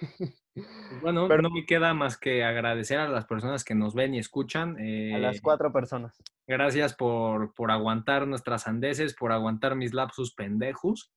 [0.10, 0.32] Pues
[1.02, 4.20] bueno, Pero- no me queda más que agradecer a las personas que nos ven y
[4.20, 4.78] escuchan.
[4.78, 6.22] A las eh, cuatro personas.
[6.48, 11.12] Gracias por, por aguantar nuestras andeses, por aguantar mis lapsus pendejos.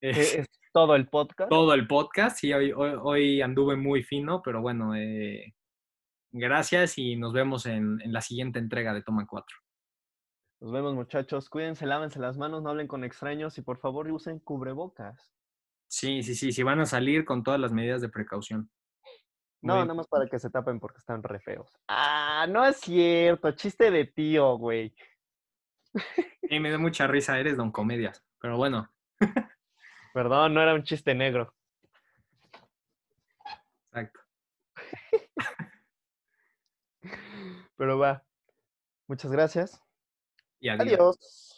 [0.00, 0.10] Eh,
[0.46, 1.48] es todo el podcast.
[1.48, 2.38] todo el podcast.
[2.38, 5.54] Sí, hoy, hoy, hoy anduve muy fino, pero bueno, eh,
[6.32, 9.61] gracias y nos vemos en, en la siguiente entrega de Toma 4.
[10.62, 11.50] Nos vemos, muchachos.
[11.50, 15.34] Cuídense, lávense las manos, no hablen con extraños y por favor usen cubrebocas.
[15.88, 18.70] Sí, sí, sí, sí, van a salir con todas las medidas de precaución.
[19.60, 21.68] No, Muy nada más para que se tapen porque están re feos.
[21.88, 23.50] Ah, no es cierto.
[23.50, 24.94] Chiste de tío, güey.
[26.48, 28.24] Sí, me dio mucha risa, eres don comedias.
[28.40, 28.88] Pero bueno,
[30.14, 31.52] Perdón, no era un chiste negro.
[33.86, 34.20] exacto.
[37.76, 38.22] Pero va.
[39.08, 39.82] Muchas gracias.
[40.62, 40.86] Y adiós.
[40.86, 41.51] Adiós.